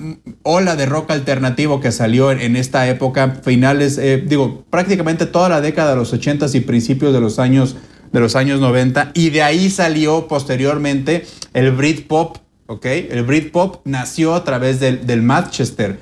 ola 0.43 0.76
de 0.76 0.86
rock 0.86 1.11
alternativo 1.11 1.80
que 1.80 1.93
salió 1.93 2.32
en, 2.32 2.57
esta 2.57 2.86
época, 2.89 3.39
finales, 3.43 3.97
eh, 3.97 4.22
digo, 4.28 4.65
prácticamente 4.70 5.26
toda 5.26 5.47
la 5.47 5.61
década 5.61 5.91
de 5.91 5.95
los 5.95 6.13
80s 6.13 6.53
y 6.53 6.59
principios 6.59 7.13
de 7.13 7.22
los 7.22 7.39
años, 7.39 7.78
de 8.11 8.20
los 8.20 8.36
años 8.36 8.59
90, 8.59 9.11
y 9.13 9.30
de 9.30 9.41
ahí 9.41 9.70
salió 9.70 10.28
posteriormente 10.28 11.26
el 11.53 11.72
Britpop, 11.72 12.38
¿ok? 12.65 12.86
El 12.86 13.24
Britpop 13.24 13.78
nació 13.86 14.36
a 14.36 14.43
través 14.43 14.82
del, 14.82 15.07
del 15.07 15.22
Manchester. 15.22 15.97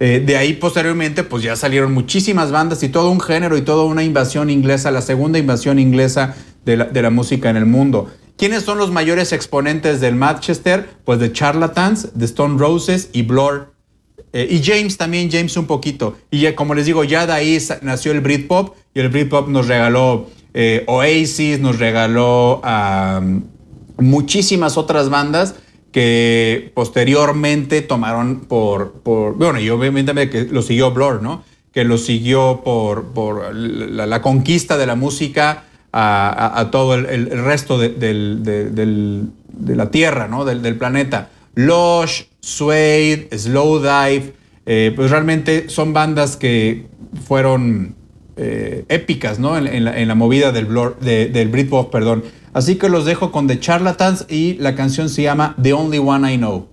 Eh, 0.00 0.22
de 0.24 0.36
ahí 0.36 0.52
posteriormente 0.52 1.24
pues 1.24 1.42
ya 1.42 1.56
salieron 1.56 1.92
muchísimas 1.92 2.52
bandas 2.52 2.84
y 2.84 2.88
todo 2.88 3.10
un 3.10 3.20
género 3.20 3.56
y 3.56 3.62
toda 3.62 3.84
una 3.84 4.04
invasión 4.04 4.48
inglesa, 4.48 4.92
la 4.92 5.02
segunda 5.02 5.40
invasión 5.40 5.80
inglesa 5.80 6.36
de 6.76 7.02
la, 7.02 7.10
música 7.10 7.48
en 7.50 7.56
el 7.56 7.66
mundo. 7.66 8.10
¿Quiénes 8.36 8.62
son 8.62 8.78
los 8.78 8.90
mayores 8.90 9.32
exponentes 9.32 10.00
del 10.00 10.14
Manchester? 10.14 10.88
Pues 11.04 11.18
de 11.18 11.32
Charlatans, 11.32 12.10
de 12.14 12.24
Stone 12.26 12.58
Roses 12.58 13.10
y 13.12 13.22
Blur. 13.22 13.72
Eh, 14.32 14.46
y 14.50 14.62
James 14.62 14.96
también, 14.98 15.30
James 15.30 15.56
un 15.56 15.66
poquito. 15.66 16.16
Y 16.30 16.40
ya, 16.40 16.54
como 16.54 16.74
les 16.74 16.86
digo, 16.86 17.04
ya 17.04 17.26
de 17.26 17.32
ahí 17.32 17.58
nació 17.82 18.12
el 18.12 18.20
Britpop 18.20 18.76
y 18.94 19.00
el 19.00 19.08
Britpop 19.08 19.48
nos 19.48 19.68
regaló 19.68 20.28
eh, 20.54 20.84
Oasis, 20.86 21.60
nos 21.60 21.78
regaló 21.78 22.60
muchísimas 23.98 24.76
otras 24.76 25.08
bandas 25.08 25.54
que 25.92 26.70
posteriormente 26.74 27.80
tomaron 27.82 28.40
por, 28.40 29.00
bueno, 29.36 29.58
y 29.58 29.70
obviamente 29.70 30.28
que 30.28 30.44
lo 30.44 30.62
siguió 30.62 30.90
Blur, 30.90 31.22
¿no? 31.22 31.42
Que 31.72 31.84
lo 31.84 31.96
siguió 31.96 32.60
por, 32.64 33.12
por 33.12 33.54
la, 33.54 34.22
conquista 34.22 34.76
de 34.76 34.86
la 34.86 34.94
música 34.94 35.64
a, 35.92 36.68
todo 36.70 36.94
el, 36.94 37.30
resto 37.44 37.78
de, 37.78 39.24
la 39.66 39.90
Tierra, 39.90 40.28
¿no? 40.28 40.44
Del, 40.44 40.76
planeta. 40.76 41.30
Lush, 41.54 42.24
Suede, 42.40 43.28
Slowdive, 43.36 44.34
eh, 44.66 44.92
pues 44.94 45.10
realmente 45.10 45.68
son 45.68 45.92
bandas 45.92 46.36
que 46.36 46.86
fueron 47.26 47.96
eh, 48.36 48.84
épicas, 48.88 49.38
¿no? 49.38 49.58
En, 49.58 50.08
la, 50.08 50.14
movida 50.14 50.52
del, 50.52 50.68
del 51.00 51.48
Britpop, 51.48 51.90
perdón. 51.90 52.22
Así 52.52 52.76
que 52.76 52.88
los 52.88 53.04
dejo 53.04 53.32
con 53.32 53.46
The 53.46 53.60
Charlatans 53.60 54.26
y 54.28 54.54
la 54.54 54.74
canción 54.74 55.08
se 55.08 55.22
llama 55.22 55.54
The 55.60 55.72
Only 55.72 55.98
One 55.98 56.32
I 56.32 56.36
Know. 56.38 56.68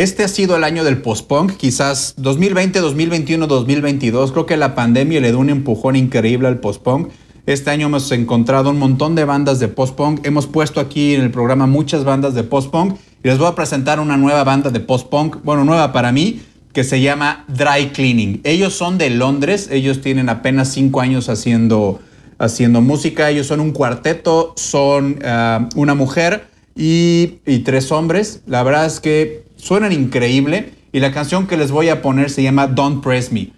Este 0.00 0.24
ha 0.24 0.28
sido 0.28 0.56
el 0.56 0.64
año 0.64 0.82
del 0.82 1.02
post-punk, 1.02 1.58
quizás 1.58 2.14
2020, 2.16 2.80
2021, 2.80 3.46
2022. 3.46 4.32
Creo 4.32 4.46
que 4.46 4.56
la 4.56 4.74
pandemia 4.74 5.20
le 5.20 5.28
dio 5.28 5.38
un 5.38 5.50
empujón 5.50 5.94
increíble 5.94 6.48
al 6.48 6.58
post-punk. 6.58 7.10
Este 7.44 7.68
año 7.68 7.88
hemos 7.88 8.10
encontrado 8.10 8.70
un 8.70 8.78
montón 8.78 9.14
de 9.14 9.26
bandas 9.26 9.60
de 9.60 9.68
post-punk. 9.68 10.24
Hemos 10.24 10.46
puesto 10.46 10.80
aquí 10.80 11.14
en 11.14 11.20
el 11.20 11.30
programa 11.30 11.66
muchas 11.66 12.04
bandas 12.04 12.32
de 12.32 12.44
post-punk 12.44 12.96
y 13.22 13.28
les 13.28 13.36
voy 13.36 13.48
a 13.48 13.54
presentar 13.54 14.00
una 14.00 14.16
nueva 14.16 14.42
banda 14.42 14.70
de 14.70 14.80
post-punk, 14.80 15.44
bueno, 15.44 15.66
nueva 15.66 15.92
para 15.92 16.12
mí, 16.12 16.40
que 16.72 16.82
se 16.82 17.02
llama 17.02 17.44
Dry 17.48 17.90
Cleaning. 17.92 18.40
Ellos 18.44 18.72
son 18.72 18.96
de 18.96 19.10
Londres, 19.10 19.68
ellos 19.70 20.00
tienen 20.00 20.30
apenas 20.30 20.72
cinco 20.72 21.02
años 21.02 21.28
haciendo, 21.28 22.00
haciendo 22.38 22.80
música. 22.80 23.28
Ellos 23.28 23.48
son 23.48 23.60
un 23.60 23.72
cuarteto, 23.72 24.54
son 24.56 25.18
ah, 25.26 25.68
una 25.76 25.94
mujer 25.94 26.46
y, 26.74 27.40
y 27.44 27.58
tres 27.58 27.92
hombres. 27.92 28.40
La 28.46 28.62
verdad 28.62 28.86
es 28.86 28.98
que 28.98 29.49
suenan 29.60 29.92
increíble 29.92 30.72
y 30.92 31.00
la 31.00 31.12
canción 31.12 31.46
que 31.46 31.56
les 31.56 31.70
voy 31.70 31.88
a 31.88 32.02
poner 32.02 32.30
se 32.30 32.42
llama 32.42 32.66
Don't 32.66 33.02
Press 33.02 33.32
Me. 33.32 33.50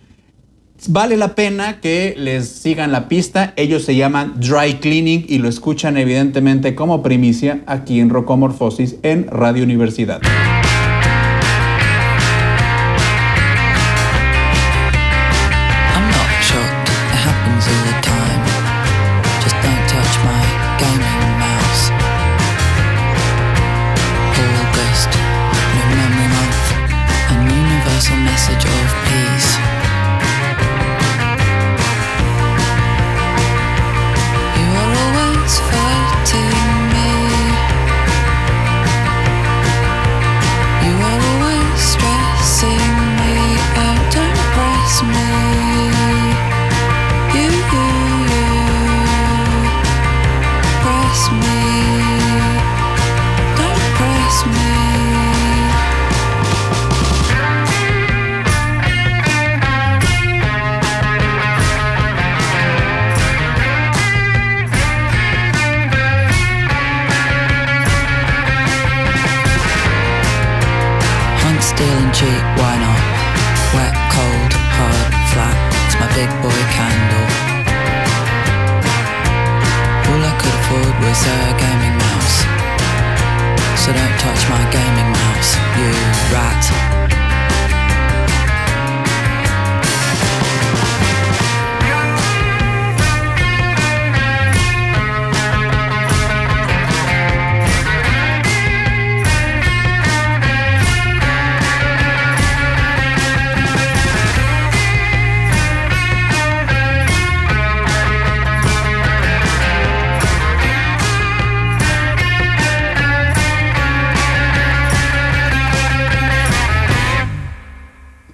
Vale 0.89 1.17
la 1.17 1.37
pena 1.37 1.81
que 1.81 2.15
les 2.19 2.49
sigan 2.49 2.91
la 2.91 3.09
pista. 3.09 3.55
Ellos 3.57 3.85
se 3.85 3.95
llaman 3.95 4.35
Dry 4.41 4.75
Cleaning 4.81 5.27
y 5.29 5.39
lo 5.39 5.49
escuchan 5.49 5.97
evidentemente 5.97 6.75
como 6.75 7.03
primicia 7.03 7.63
aquí 7.67 8.01
en 8.01 8.11
Rocomorfosis 8.11 8.97
en 9.03 9.29
Radio 9.29 9.63
Universidad. 9.63 10.21
Shake 72.23 72.62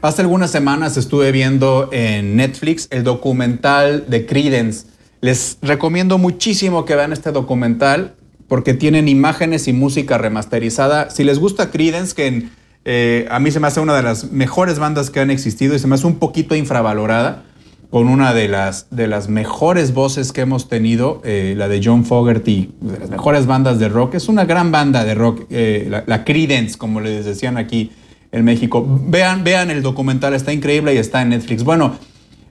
Hace 0.08 0.22
algunas 0.22 0.50
semanas 0.50 0.96
estuve 0.96 1.32
viendo 1.32 1.90
en 1.92 2.34
Netflix 2.34 2.88
el 2.90 3.04
documental 3.04 4.06
de 4.08 4.24
Credence. 4.24 4.86
Les 5.20 5.58
recomiendo 5.60 6.16
muchísimo 6.16 6.86
que 6.86 6.96
vean 6.96 7.12
este 7.12 7.30
documental 7.30 8.14
porque 8.48 8.72
tienen 8.72 9.06
imágenes 9.06 9.68
y 9.68 9.74
música 9.74 10.16
remasterizada. 10.16 11.10
Si 11.10 11.24
les 11.24 11.38
gusta 11.38 11.70
Credence, 11.70 12.14
que 12.14 12.48
eh, 12.86 13.28
a 13.30 13.38
mí 13.38 13.50
se 13.50 13.60
me 13.60 13.66
hace 13.66 13.80
una 13.80 13.94
de 13.94 14.02
las 14.02 14.32
mejores 14.32 14.78
bandas 14.78 15.10
que 15.10 15.20
han 15.20 15.30
existido 15.30 15.74
y 15.74 15.78
se 15.78 15.86
me 15.86 15.96
hace 15.96 16.06
un 16.06 16.18
poquito 16.18 16.56
infravalorada, 16.56 17.44
con 17.90 18.08
una 18.08 18.32
de 18.32 18.48
las, 18.48 18.86
de 18.90 19.08
las 19.08 19.28
mejores 19.28 19.92
voces 19.92 20.32
que 20.32 20.40
hemos 20.40 20.70
tenido, 20.70 21.20
eh, 21.22 21.52
la 21.54 21.68
de 21.68 21.82
John 21.84 22.06
Fogerty, 22.06 22.72
de 22.80 22.98
las 22.98 23.10
mejores 23.10 23.44
bandas 23.44 23.78
de 23.78 23.90
rock. 23.90 24.14
Es 24.14 24.30
una 24.30 24.46
gran 24.46 24.72
banda 24.72 25.04
de 25.04 25.14
rock, 25.14 25.44
eh, 25.50 25.86
la, 25.90 26.04
la 26.06 26.24
Credence, 26.24 26.78
como 26.78 27.02
les 27.02 27.26
decían 27.26 27.58
aquí 27.58 27.90
en 28.32 28.44
México. 28.44 28.84
Vean, 29.06 29.44
vean 29.44 29.70
el 29.70 29.82
documental, 29.82 30.34
está 30.34 30.52
increíble 30.52 30.94
y 30.94 30.98
está 30.98 31.22
en 31.22 31.30
Netflix. 31.30 31.64
Bueno, 31.64 31.96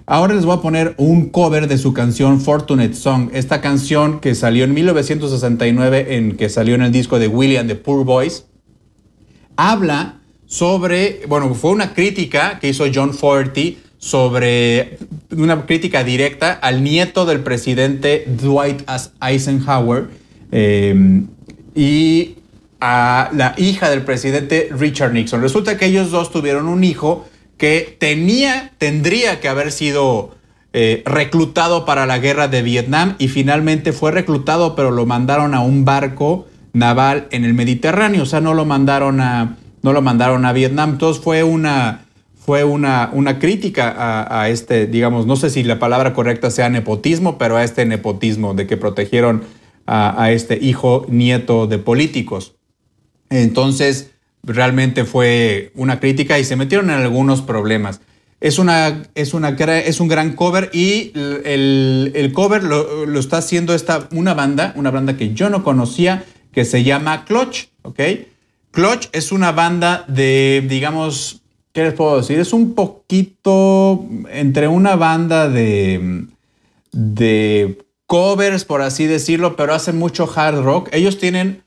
ahora 0.06 0.34
les 0.34 0.46
voy 0.46 0.58
a 0.58 0.62
poner 0.62 0.96
un 0.98 1.30
cover 1.30 1.68
de 1.68 1.78
su 1.78 1.94
canción 1.94 2.42
Fortunate 2.42 2.94
Song. 2.94 3.30
Esta 3.34 3.62
canción 3.62 4.20
que 4.20 4.36
salió 4.36 4.64
en 4.64 4.74
1969, 4.74 6.16
en, 6.16 6.38
que 6.38 6.50
salió 6.50 6.76
en 6.76 6.82
el 6.82 6.92
disco 6.92 7.20
de 7.20 7.28
William 7.28 7.68
the 7.68 7.76
Poor 7.76 8.06
Boys, 8.06 8.46
habla 9.56 10.22
sobre, 10.46 11.22
bueno, 11.28 11.54
fue 11.54 11.72
una 11.72 11.94
crítica 11.94 12.60
que 12.60 12.70
hizo 12.70 12.86
John 12.94 13.14
Fogerty 13.14 13.80
sobre 13.98 15.00
una 15.32 15.66
crítica 15.66 16.04
directa 16.04 16.54
al 16.54 16.84
nieto 16.84 17.26
del 17.26 17.42
presidente 17.42 18.26
Dwight 18.28 18.84
Eisenhower 19.22 20.08
eh, 20.52 21.24
y 21.76 22.36
a 22.80 23.30
la 23.34 23.56
hija 23.58 23.90
del 23.90 24.04
presidente 24.04 24.70
Richard 24.72 25.14
Nixon. 25.14 25.42
Resulta 25.42 25.78
que 25.78 25.86
ellos 25.86 26.12
dos 26.12 26.32
tuvieron 26.32 26.68
un 26.68 26.84
hijo 26.84 27.28
que 27.58 27.98
tenía, 28.00 28.72
tendría 28.78 29.40
que 29.40 29.48
haber 29.48 29.72
sido 29.72 30.36
eh, 30.74 31.02
reclutado 31.06 31.86
para 31.86 32.06
la 32.06 32.20
guerra 32.20 32.48
de 32.48 32.62
Vietnam 32.62 33.16
y 33.18 33.30
finalmente 33.30 33.94
fue 33.94 34.12
reclutado, 34.12 34.76
pero 34.76 34.92
lo 34.92 35.06
mandaron 35.06 35.56
a 35.56 35.62
un 35.62 35.86
barco 35.86 36.46
naval 36.74 37.28
en 37.32 37.46
el 37.46 37.56
Mediterráneo, 37.56 38.24
o 38.24 38.26
sea, 38.28 38.42
no 38.42 38.54
lo 38.54 38.66
mandaron 38.66 39.20
a, 39.20 39.58
no 39.82 39.94
lo 39.94 40.02
mandaron 40.04 40.46
a 40.46 40.54
Vietnam. 40.54 40.92
Entonces 40.92 41.24
fue 41.24 41.44
una, 41.44 42.06
fue 42.36 42.64
una, 42.64 43.10
una 43.12 43.40
crítica 43.40 44.28
a, 44.30 44.50
este, 44.50 44.86
digamos, 44.86 45.26
no 45.26 45.36
sé 45.36 45.50
si 45.50 45.64
la 45.64 45.80
palabra 45.80 46.14
correcta 46.14 46.52
sea 46.52 46.70
nepotismo, 46.70 47.40
pero 47.40 47.58
a 47.58 47.64
este 47.64 47.86
nepotismo 47.86 48.54
de 48.54 48.68
que 48.68 48.78
protegieron 48.78 49.44
a 49.90 50.32
este 50.32 50.60
hijo 50.62 51.06
nieto 51.08 51.66
de 51.66 51.78
políticos. 51.78 52.57
Entonces, 53.30 54.12
realmente 54.44 55.06
fue 55.06 55.72
una 55.76 56.00
crítica 56.00 56.40
y 56.40 56.44
se 56.44 56.56
metieron 56.56 56.90
en 56.90 56.98
algunos 56.98 57.42
problemas. 57.42 58.02
Es, 58.40 58.60
una, 58.60 59.04
es, 59.16 59.34
una, 59.34 59.50
es 59.50 60.00
un 60.00 60.08
gran 60.08 60.34
cover 60.36 60.70
y 60.72 61.12
el, 61.16 62.12
el 62.14 62.34
cover 62.34 62.64
lo, 62.64 63.20
está 63.20 63.38
haciendo 63.38 63.74
esta, 63.74 64.08
una 64.12 64.34
banda, 64.34 64.74
una 64.76 64.92
banda 64.92 65.18
que 65.18 65.34
yo 65.34 65.50
no 65.50 65.64
conocía, 65.64 66.24
que 66.52 66.64
se 66.64 66.84
llama 66.84 67.26
Clutch, 67.26 67.70
¿ok? 67.82 68.00
Clutch 68.72 69.08
es 69.12 69.32
una 69.32 69.52
banda 69.52 70.06
de, 70.08 70.64
digamos, 70.70 71.42
¿qué 71.74 71.84
les 71.84 71.94
puedo 71.94 72.18
decir? 72.18 72.40
Es 72.40 72.54
un 72.54 72.76
poquito 72.76 74.06
entre 74.32 74.68
una 74.68 74.96
banda 74.96 75.50
de, 75.50 76.26
de 76.92 77.80
covers, 78.06 78.66
por 78.66 78.82
así 78.82 79.06
decirlo, 79.06 79.56
pero 79.56 79.74
hacen 79.74 79.98
mucho 79.98 80.30
hard 80.34 80.62
rock. 80.62 80.90
Ellos 80.92 81.18
tienen 81.18 81.64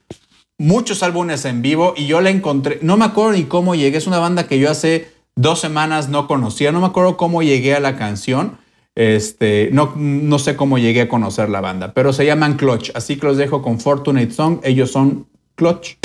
muchos 0.61 1.01
álbumes 1.01 1.43
en 1.45 1.63
vivo 1.63 1.95
y 1.97 2.05
yo 2.05 2.21
la 2.21 2.29
encontré, 2.29 2.77
no 2.83 2.95
me 2.95 3.05
acuerdo 3.05 3.33
ni 3.33 3.45
cómo 3.45 3.73
llegué, 3.73 3.97
es 3.97 4.05
una 4.05 4.19
banda 4.19 4.47
que 4.47 4.59
yo 4.59 4.69
hace 4.69 5.09
dos 5.35 5.59
semanas 5.59 6.07
no 6.07 6.27
conocía, 6.27 6.71
no 6.71 6.79
me 6.79 6.85
acuerdo 6.85 7.17
cómo 7.17 7.41
llegué 7.41 7.73
a 7.73 7.79
la 7.79 7.97
canción, 7.97 8.57
este, 8.93 9.69
no, 9.73 9.93
no 9.95 10.37
sé 10.37 10.55
cómo 10.55 10.77
llegué 10.77 11.01
a 11.01 11.09
conocer 11.09 11.49
la 11.49 11.61
banda, 11.61 11.93
pero 11.95 12.13
se 12.13 12.27
llaman 12.27 12.57
Clutch, 12.57 12.91
así 12.93 13.17
que 13.17 13.25
los 13.25 13.37
dejo 13.37 13.63
con 13.63 13.79
Fortunate 13.79 14.29
Song, 14.29 14.59
ellos 14.63 14.91
son 14.91 15.25
Clutch. 15.55 16.00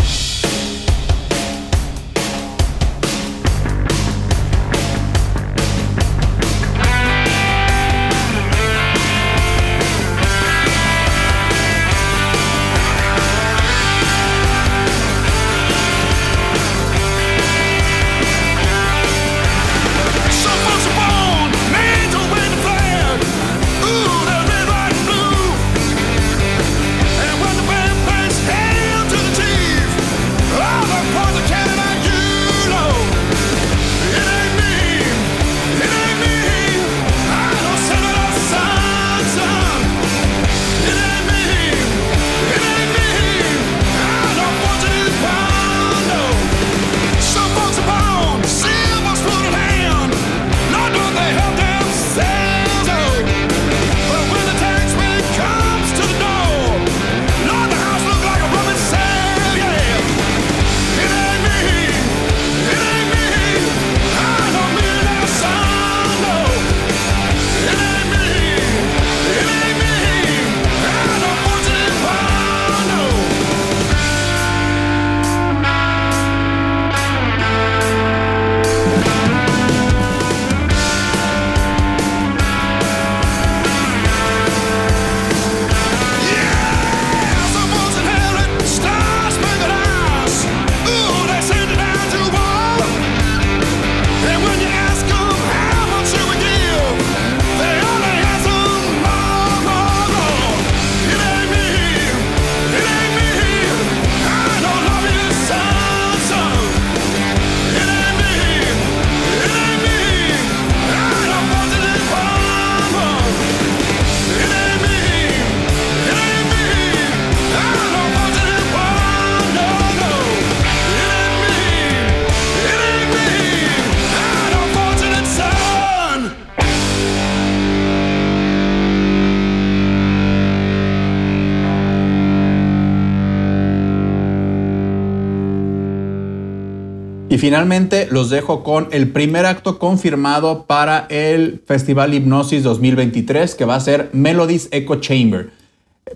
Finalmente 137.47 138.09
los 138.11 138.29
dejo 138.29 138.65
con 138.65 138.89
el 138.91 139.13
primer 139.13 139.47
acto 139.47 139.79
confirmado 139.79 140.65
para 140.65 141.07
el 141.11 141.63
Festival 141.65 142.13
Hipnosis 142.13 142.65
2023, 142.65 143.55
que 143.55 143.65
va 143.65 143.77
a 143.77 143.81
ser 143.81 144.11
Melodies 144.13 144.69
Echo 144.73 144.97
Chamber. 144.97 145.51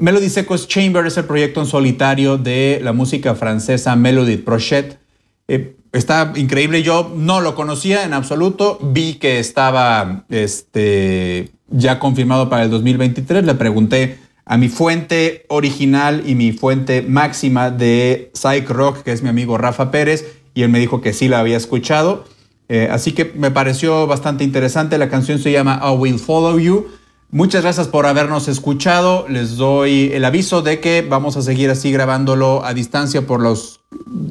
Melodies 0.01 0.37
Echo 0.37 0.57
Chamber 0.57 1.07
es 1.07 1.16
el 1.18 1.26
proyecto 1.26 1.61
en 1.61 1.66
solitario 1.66 2.37
de 2.37 2.81
la 2.83 2.93
música 2.93 3.37
francesa 3.37 3.95
Melody 3.95 4.39
Prochet. 4.39 4.99
Eh, 5.47 5.76
está 5.93 6.33
increíble, 6.35 6.83
yo 6.83 7.12
no 7.14 7.41
lo 7.41 7.55
conocía 7.55 8.03
en 8.03 8.12
absoluto, 8.12 8.81
vi 8.83 9.14
que 9.14 9.39
estaba 9.39 10.24
este, 10.31 11.51
ya 11.68 12.01
confirmado 12.01 12.51
para 12.51 12.64
el 12.64 12.70
2023, 12.70 13.45
le 13.45 13.55
pregunté 13.55 14.18
a 14.45 14.57
mi 14.57 14.68
fuente 14.68 15.45
original 15.47 16.24
y 16.26 16.35
mi 16.35 16.51
fuente 16.51 17.03
máxima 17.03 17.70
de 17.70 18.33
Psych 18.35 18.68
Rock, 18.68 19.05
que 19.05 19.12
es 19.12 19.22
mi 19.22 19.28
amigo 19.28 19.57
Rafa 19.59 19.93
Pérez, 19.93 20.39
y 20.55 20.62
él 20.62 20.70
me 20.70 20.78
dijo 20.78 21.01
que 21.01 21.12
sí 21.12 21.28
la 21.28 21.40
había 21.40 21.57
escuchado. 21.57 22.24
Eh, 22.68 22.88
así 22.90 23.12
que 23.12 23.32
me 23.34 23.51
pareció 23.51 24.07
bastante 24.07 24.44
interesante. 24.44 24.98
La 24.98 25.09
canción 25.09 25.38
se 25.38 25.51
llama 25.51 25.80
I 25.82 25.96
Will 25.96 26.18
Follow 26.18 26.59
You. 26.59 26.86
Muchas 27.32 27.62
gracias 27.62 27.88
por 27.88 28.07
habernos 28.07 28.48
escuchado. 28.48 29.26
Les 29.28 29.57
doy 29.57 30.11
el 30.12 30.24
aviso 30.24 30.62
de 30.62 30.80
que 30.80 31.03
vamos 31.03 31.36
a 31.36 31.42
seguir 31.42 31.70
así 31.70 31.92
grabándolo 31.92 32.64
a 32.64 32.74
distancia 32.74 33.26
por 33.26 33.42
las 33.42 33.80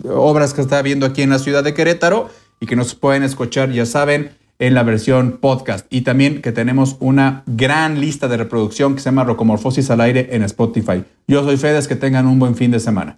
obras 0.06 0.54
que 0.54 0.62
está 0.62 0.82
viendo 0.82 1.06
aquí 1.06 1.22
en 1.22 1.30
la 1.30 1.40
ciudad 1.40 1.64
de 1.64 1.74
Querétaro 1.74 2.30
y 2.60 2.66
que 2.66 2.76
nos 2.76 2.96
pueden 2.96 3.24
escuchar, 3.24 3.72
ya 3.72 3.86
saben, 3.86 4.32
en 4.60 4.74
la 4.74 4.84
versión 4.84 5.38
podcast. 5.40 5.86
Y 5.90 6.02
también 6.02 6.42
que 6.42 6.52
tenemos 6.52 6.98
una 7.00 7.44
gran 7.46 8.02
lista 8.02 8.28
de 8.28 8.36
reproducción 8.38 8.96
que 8.96 9.00
se 9.00 9.06
llama 9.06 9.24
Rocomorfosis 9.24 9.90
al 9.90 10.02
aire 10.02 10.30
en 10.32 10.44
Spotify. 10.44 11.04
Yo 11.28 11.44
soy 11.44 11.58
Fedes, 11.58 11.88
que 11.88 11.96
tengan 11.96 12.28
un 12.28 12.38
buen 12.38 12.56
fin 12.56 12.72
de 12.72 12.82
semana. 12.82 13.18